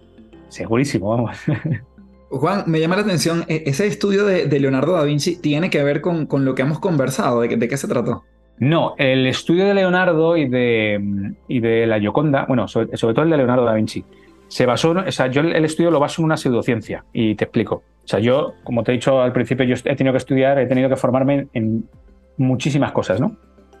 [0.49, 1.37] segurísimo, vamos.
[2.29, 6.01] Juan, me llama la atención, e-, ese estudio de, Leonardo da Vinci tiene que ver
[6.01, 8.23] con, con lo que hemos conversado, ¿De, ¿de, qué se trató?
[8.57, 13.29] No, el estudio de Leonardo y de, y de la Gioconda, bueno, sobre, todo el
[13.29, 14.03] de Leonardo da Vinci,
[14.47, 17.83] se basó, o sea, yo el estudio lo baso en una pseudociencia y te explico.
[18.05, 20.67] O sea, yo, como te he dicho al principio, yo he tenido que estudiar, he
[20.67, 21.89] tenido que formarme en
[22.37, 23.35] muchísimas cosas, ¿no?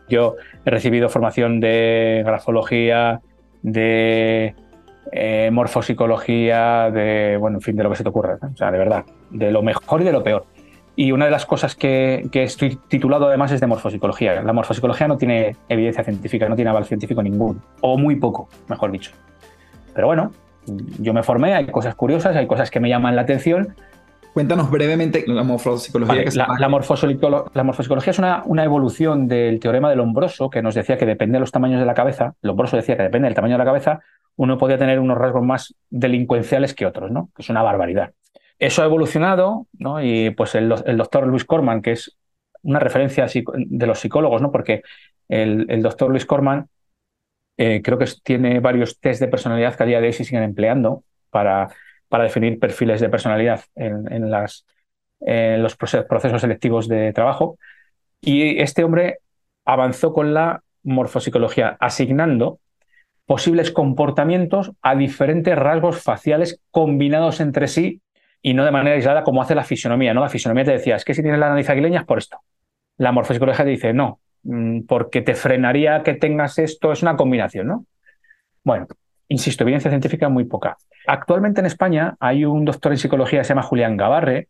[0.09, 3.21] Yo he recibido formación de grafología,
[3.61, 4.55] de
[5.11, 8.37] eh, morfopsicología, de, bueno, en fin, de lo que se te ocurra.
[8.41, 10.45] O sea, de verdad, de lo mejor y de lo peor.
[10.95, 14.41] Y una de las cosas que, estoy titulado además es de morfopsicología.
[14.41, 18.91] La morfopsicología no tiene evidencia científica, no tiene aval científico ninguno, o muy poco, mejor
[18.91, 19.11] dicho.
[19.93, 20.31] Pero bueno,
[20.99, 23.75] yo me formé, hay cosas curiosas, hay cosas que me llaman la atención.
[24.35, 26.25] Cuéntanos brevemente la morfopsicología.
[26.33, 31.37] la, morfopsicología es una, una, evolución del teorema de Lombroso, que nos decía que depende
[31.37, 32.35] de los tamaños de la cabeza.
[32.41, 34.01] Lombroso decía que depende del tamaño de la cabeza,
[34.35, 37.29] uno podía tener unos rasgos más delincuenciales que otros, ¿no?
[37.33, 38.11] Que es una barbaridad.
[38.59, 40.03] Eso ha evolucionado, ¿no?
[40.03, 42.17] Y pues el, doctor Luis Corman, que es
[42.61, 44.51] una referencia de los psicólogos, ¿no?
[44.51, 44.81] Porque
[45.29, 46.67] el, doctor Luis Corman
[47.55, 50.43] eh, creo que tiene varios test de personalidad que a día de hoy se siguen
[50.43, 51.69] empleando para,
[52.15, 57.57] para definir perfiles de personalidad en, los procesos selectivos de trabajo.
[58.21, 59.17] Y este hombre
[59.65, 62.59] avanzó con la morfopsicología, asignando
[63.25, 68.01] posibles comportamientos a diferentes rasgos faciales combinados entre sí
[68.41, 70.13] y no de manera aislada como hace la fisionomía.
[70.13, 70.21] ¿no?
[70.21, 72.37] La fisionomía te decía, es que si tienes la nariz aguileña es por esto.
[72.95, 77.67] La morfopsicología te dice, no, mm, porque te frenaría que tengas esto, es una combinación,
[77.67, 77.85] ¿no?
[78.63, 78.87] Bueno,
[79.27, 80.77] insisto, evidencia científica muy poca.
[81.07, 84.47] Actualmente en España hay un doctor en psicología que se llama Julián Gavarre,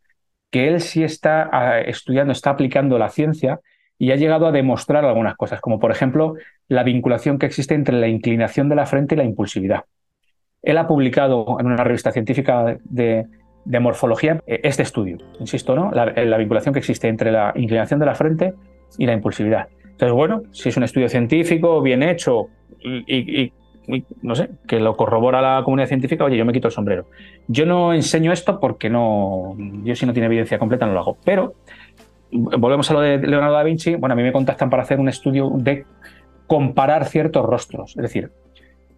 [0.51, 3.59] que él sí está ah, estudiando, está aplicando la ciencia
[3.97, 6.35] y ha llegado a demostrar algunas cosas, como por ejemplo
[6.67, 9.85] la vinculación que existe entre la inclinación de la frente y la impulsividad.
[10.61, 13.25] Él ha publicado en una revista científica de,
[13.65, 15.91] de morfología eh, este estudio, insisto, ¿no?
[15.91, 18.53] Eh, la, vinculación que existe entre la inclinación de la frente
[18.97, 19.67] y la impulsividad.
[19.83, 22.47] Entonces, bueno, si es un estudio científico bien hecho
[22.79, 23.51] y,
[24.21, 27.05] no sé, que lo corrobora la comunidad científica, oye, yo me quito el sombrero.
[27.47, 31.17] Yo no enseño esto porque no, yo si no tiene evidencia completa no lo hago.
[31.23, 31.55] Pero
[32.31, 33.95] volvemos a lo de Leonardo da Vinci.
[33.95, 35.85] Bueno, a mí me contactan para hacer un estudio de
[36.47, 37.95] comparar ciertos rostros.
[37.95, 38.31] Es decir,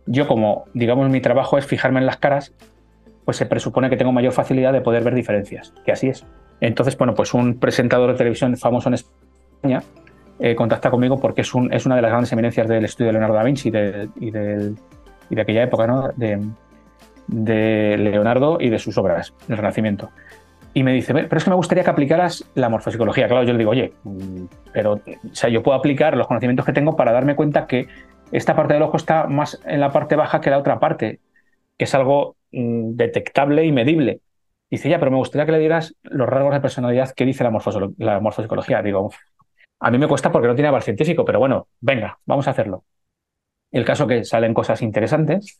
[0.05, 2.53] yo como, digamos, mi trabajo es fijarme en las caras
[3.27, 6.25] pues se presupone que tengo mayor facilidad de poder ver diferencias, que así es.
[6.61, 9.83] Entonces, bueno, pues un presentador de televisión famoso en España
[10.39, 13.13] eh, contacta conmigo porque es, un, es, una de las grandes eminencias del estudio de
[13.13, 14.75] Leonardo da Vinci y, de,
[15.37, 16.09] aquella época, ¿no?
[16.15, 16.39] De,
[17.27, 20.09] de, Leonardo y de sus obras, del Renacimiento.
[20.73, 23.27] Y me dice, pero es que me gustaría que aplicaras la morfopsicología.
[23.27, 26.73] Claro, yo le digo, oye, mm, pero o sea, yo puedo aplicar los conocimientos que
[26.73, 27.87] tengo para darme cuenta que
[28.31, 31.19] esta parte del ojo está más en la parte baja que la otra parte,
[31.77, 34.21] que es algo Mm, detectable y medible.
[34.69, 37.51] Dice, ya, pero me gustaría que le dieras los rasgos de personalidad que dice la,
[37.97, 38.81] la morfopsicología.
[38.81, 39.11] Digo,
[39.79, 42.83] a mí me cuesta porque no tiene aval científico, pero bueno, venga, vamos a hacerlo.
[43.71, 45.57] El caso que salen cosas interesantes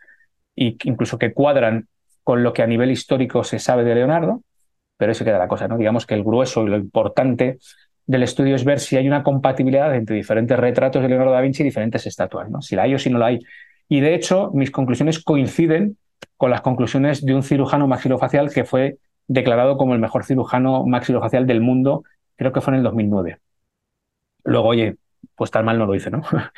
[0.55, 1.88] e incluso que cuadran
[2.24, 4.41] con lo que a nivel histórico se sabe de Leonardo,
[4.97, 5.78] pero eso queda la cosa, ¿no?
[5.78, 7.59] Digamos que el grueso y lo importante
[8.05, 11.61] del estudio es ver si hay una compatibilidad entre diferentes retratos de Leonardo da Vinci
[11.61, 12.61] y diferentes estatuas, ¿no?
[12.61, 13.39] Si la hay o si no la hay.
[13.88, 15.97] Y de hecho, mis conclusiones coinciden
[16.38, 18.97] con las conclusiones de un cirujano maxilofacial que fue
[19.28, 22.03] declarado como el mejor cirujano maxilofacial del mundo,
[22.36, 23.39] creo que fue en el 2009.
[24.47, 24.95] Luego, oye,
[25.35, 26.23] pues tan mal no lo hice, ¿no?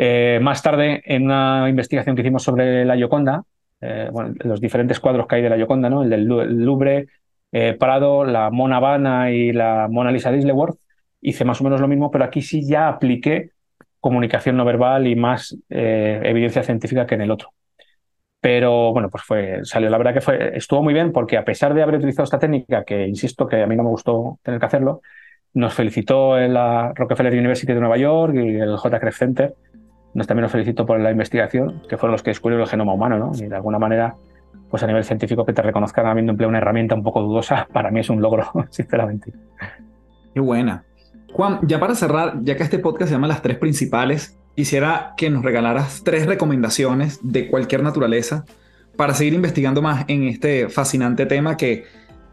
[0.00, 3.42] Eh, más tarde, en una investigación que hicimos sobre la Gioconda,
[3.80, 4.08] eh,
[4.44, 6.04] los diferentes cuadros que hay de la Gioconda, ¿no?
[6.04, 7.08] El del Louvre,
[7.50, 10.78] eh, Prado, la Mona Habana y la Mona Lisa de Isleworth,
[11.20, 13.50] hice más o menos lo mismo, pero aquí sí ya apliqué
[13.98, 17.50] comunicación no verbal y más evidencia científica que en el otro.
[18.40, 19.90] Pero bueno, pues fue, salió.
[19.90, 22.84] La verdad que fue, estuvo muy bien porque a pesar de haber utilizado esta técnica,
[22.84, 25.02] que insisto que a mí no me gustó tener que hacerlo,
[25.58, 29.10] nos felicitó en la Rockefeller University de Nueva York y el J.
[29.10, 29.54] Center.
[30.14, 33.18] Nos también nos felicitó por la investigación, que fueron los que descubrieron el genoma humano,
[33.18, 33.32] ¿no?
[33.34, 34.14] Y de alguna manera,
[34.70, 37.90] pues a nivel científico, que te reconozcan habiendo empleado una herramienta un poco dudosa, para
[37.90, 39.32] mí es un logro, sinceramente.
[40.32, 40.84] Qué buena.
[41.32, 45.28] Juan, ya para cerrar, ya que este podcast se llama Las Tres Principales, quisiera que
[45.28, 48.44] nos regalaras tres recomendaciones de cualquier naturaleza
[48.96, 51.84] para seguir investigando más en este fascinante tema que,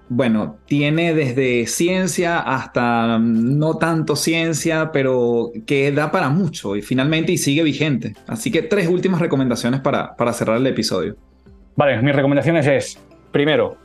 [0.08, 7.32] bueno, tiene desde ciencia hasta no tanto ciencia, pero que da para mucho y finalmente
[7.32, 8.14] y sigue vigente.
[8.28, 11.16] Así que tres últimas recomendaciones para, para cerrar el episodio.
[11.76, 13.00] Vale, mis recomendaciones es,
[13.32, 13.78] primero,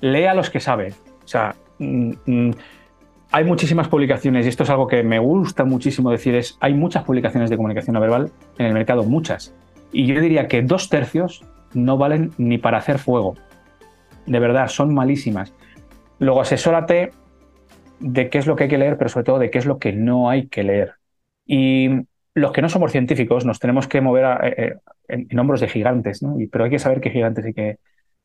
[0.00, 0.94] lea a los que saben.
[1.24, 2.50] O sea, mm, mm,
[3.32, 7.04] hay muchísimas publicaciones, y esto es algo que me gusta muchísimo decir, es hay muchas
[7.04, 9.54] publicaciones de comunicación no verbal en el mercado, muchas.
[9.92, 11.44] Y yo diría que dos tercios
[11.74, 13.36] no valen ni para hacer fuego.
[14.26, 15.52] De verdad, son malísimas.
[16.18, 17.10] Luego asesórate
[18.00, 19.78] de qué es lo que hay que leer, pero sobre todo de qué es lo
[19.78, 20.94] que no hay que leer.
[21.46, 21.88] Y
[22.34, 24.54] los que no somos científicos nos tenemos que mover eh,
[25.08, 26.36] eh, en, hombros de gigantes, ¿no?
[26.50, 27.78] pero hay que saber qué gigantes hay que,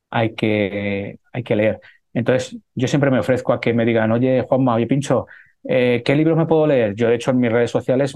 [0.09, 1.79] hay que, hay que leer.
[2.13, 5.27] Entonces, yo siempre me ofrezco a que me digan, oye, Juanma, oye, Pincho,
[5.63, 6.95] eh, ¿qué libros me puedo leer?
[6.95, 8.13] Yo, de hecho, en mis redes sociales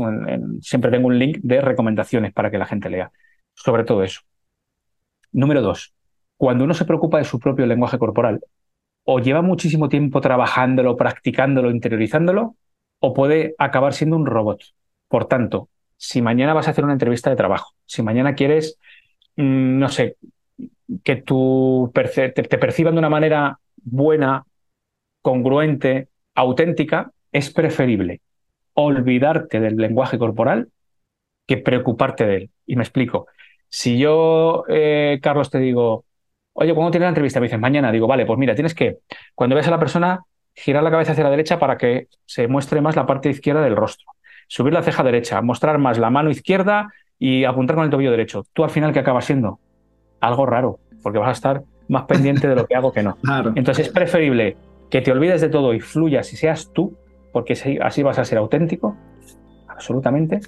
[0.61, 3.11] siempre tengo un link de recomendaciones para que la gente lea.
[3.53, 4.21] Sobre todo eso.
[5.31, 5.93] Número dos,
[6.39, 8.39] cuando uno se preocupa de su propio lenguaje corporal,
[9.03, 12.55] o lleva muchísimo tiempo trabajándolo, practicándolo, interiorizándolo,
[12.99, 14.61] o puede acabar siendo un robot.
[15.09, 15.67] Por tanto,
[15.97, 18.77] si mañana vas a hacer una entrevista de trabajo, si mañana quieres,
[19.35, 20.15] mm, no sé,
[21.03, 24.45] que tú te perciban de una manera buena,
[25.21, 28.21] congruente, auténtica, es preferible
[28.75, 30.69] olvidarte del lenguaje corporal
[31.45, 32.49] que preocuparte de él.
[32.65, 33.27] Y me explico.
[33.67, 36.05] Si yo, eh, Carlos, te digo,
[36.59, 37.39] oye, ¿cuándo tienes la entrevista?
[37.39, 37.91] Me dices, mañana.
[37.91, 38.97] Digo, vale, pues mira, tienes que,
[39.33, 40.19] cuando ves a la persona,
[40.53, 43.75] girar la cabeza hacia la derecha para que se muestre más la parte izquierda del
[43.75, 44.05] rostro.
[44.47, 48.45] Subir la ceja derecha, mostrar más la mano izquierda y apuntar con el tobillo derecho.
[48.53, 49.59] Tú al final, ¿qué acabas siendo?
[50.19, 53.17] Algo raro, porque vas a estar más pendiente de lo que hago que no.
[53.55, 54.57] Entonces es preferible
[54.89, 56.97] que te olvides de todo y fluyas y seas tú,
[57.31, 58.97] porque así vas a ser auténtico,
[59.67, 60.41] absolutamente,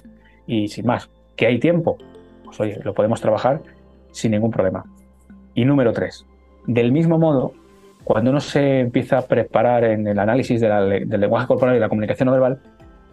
[0.46, 1.96] y sin más, que hay tiempo,
[2.44, 3.62] pues oye, lo podemos trabajar
[4.10, 4.84] sin ningún problema.
[5.54, 6.26] Y número tres,
[6.66, 7.52] del mismo modo,
[8.04, 12.26] cuando uno se empieza a preparar en el análisis del lenguaje corporal y la comunicación
[12.26, 12.60] no verbal,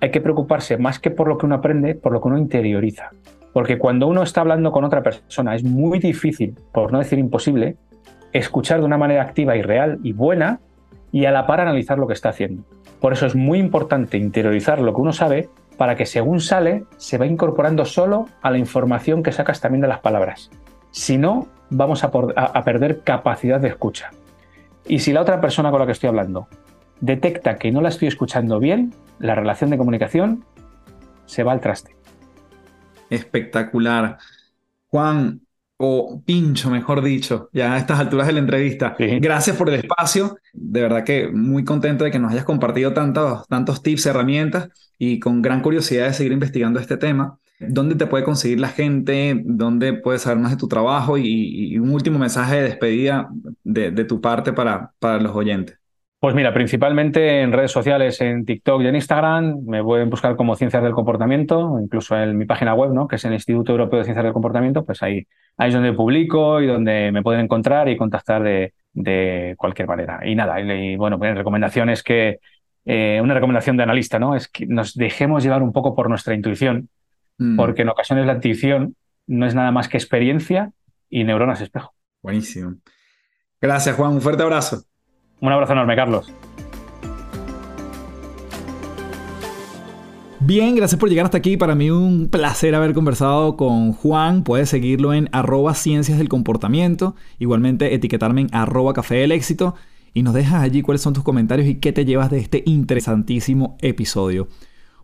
[0.02, 3.12] hay que preocuparse más que por lo que uno aprende, por lo que uno interioriza.
[3.54, 7.76] Porque cuando uno está hablando con otra persona es muy difícil, por no decir imposible,
[8.32, 10.60] escuchar de una manera activa y real y buena
[11.12, 12.64] y a la par analizar lo que está haciendo.
[13.00, 17.18] Por eso es muy importante interiorizar lo que uno sabe para que según sale se
[17.18, 20.52] va incorporando solo a la información que sacas también de las palabras.
[20.92, 24.12] Si no, vamos a, a perder capacidad de escucha.
[24.88, 26.48] Y si la otra persona con la que estoy hablando
[27.02, 30.44] detecta que no la estoy escuchando bien, la relación de comunicación
[31.26, 31.96] se va al traste.
[33.10, 34.18] Espectacular.
[34.88, 35.42] Juan,
[35.82, 38.96] o Pincho, mejor dicho, ya a estas alturas de la entrevista.
[38.98, 40.38] Gracias por el espacio.
[40.52, 45.20] De verdad que muy contento de que nos hayas compartido tantos, tantos tips, herramientas y
[45.20, 47.40] con gran curiosidad de seguir investigando este tema.
[47.60, 49.42] ¿Dónde te puede conseguir la gente?
[49.44, 51.18] ¿Dónde puedes saber más de tu trabajo?
[51.18, 53.30] Y, un último mensaje de despedida
[53.64, 55.78] de, tu parte para, los oyentes.
[56.20, 60.56] Pues mira, principalmente en redes sociales, en TikTok y en Instagram, me pueden buscar como
[60.56, 63.08] Ciencias del Comportamiento, incluso en mi página web, ¿no?
[63.08, 65.26] que es el Instituto Europeo de Ciencias del Comportamiento, pues ahí,
[65.58, 70.20] ahí es donde publico y donde me pueden encontrar y contactar de, de cualquier manera.
[70.26, 72.40] Y nada, y, bueno, pues recomendaciones que,
[72.86, 74.36] eh, una recomendación de analista, ¿no?
[74.36, 76.90] Es que nos dejemos llevar un poco por nuestra intuición,
[77.40, 77.56] mm.
[77.56, 78.96] porque en ocasiones la intuición
[79.28, 80.72] no es nada más que experiencia
[81.10, 81.94] y neuronas espejo.
[82.22, 82.76] Buenísimo.
[83.62, 84.14] Gracias, Juan.
[84.14, 84.84] Un fuerte abrazo.
[85.42, 86.32] Un abrazo enorme, Carlos.
[90.42, 91.58] Bien, gracias por llegar hasta aquí.
[91.58, 94.44] Para mí un placer haber conversado con Juan.
[94.44, 97.16] Puedes seguirlo en arroba ciencias del comportamiento.
[97.38, 99.76] Igualmente etiquetarme en arroba café del éxito.
[100.14, 103.78] Y nos dejas allí cuáles son tus comentarios y qué te llevas de este interesantísimo
[103.82, 104.48] episodio.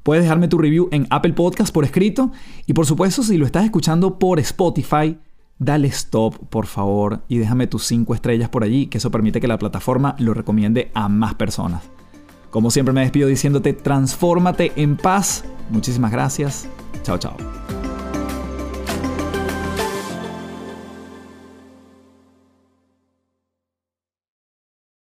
[0.06, 2.32] Puedes dejarme tu review en Apple Podcast por escrito.
[2.68, 5.18] Y por supuesto, si lo estás escuchando por Spotify,
[5.58, 9.48] dale stop, por favor, y déjame tus 5 estrellas por allí, que eso permite que
[9.48, 11.82] la plataforma lo recomiende a más personas.
[12.52, 15.44] Como siempre me despido diciéndote, transfórmate en paz.
[15.72, 16.68] Muchísimas gracias.
[17.02, 17.36] Chao, chao.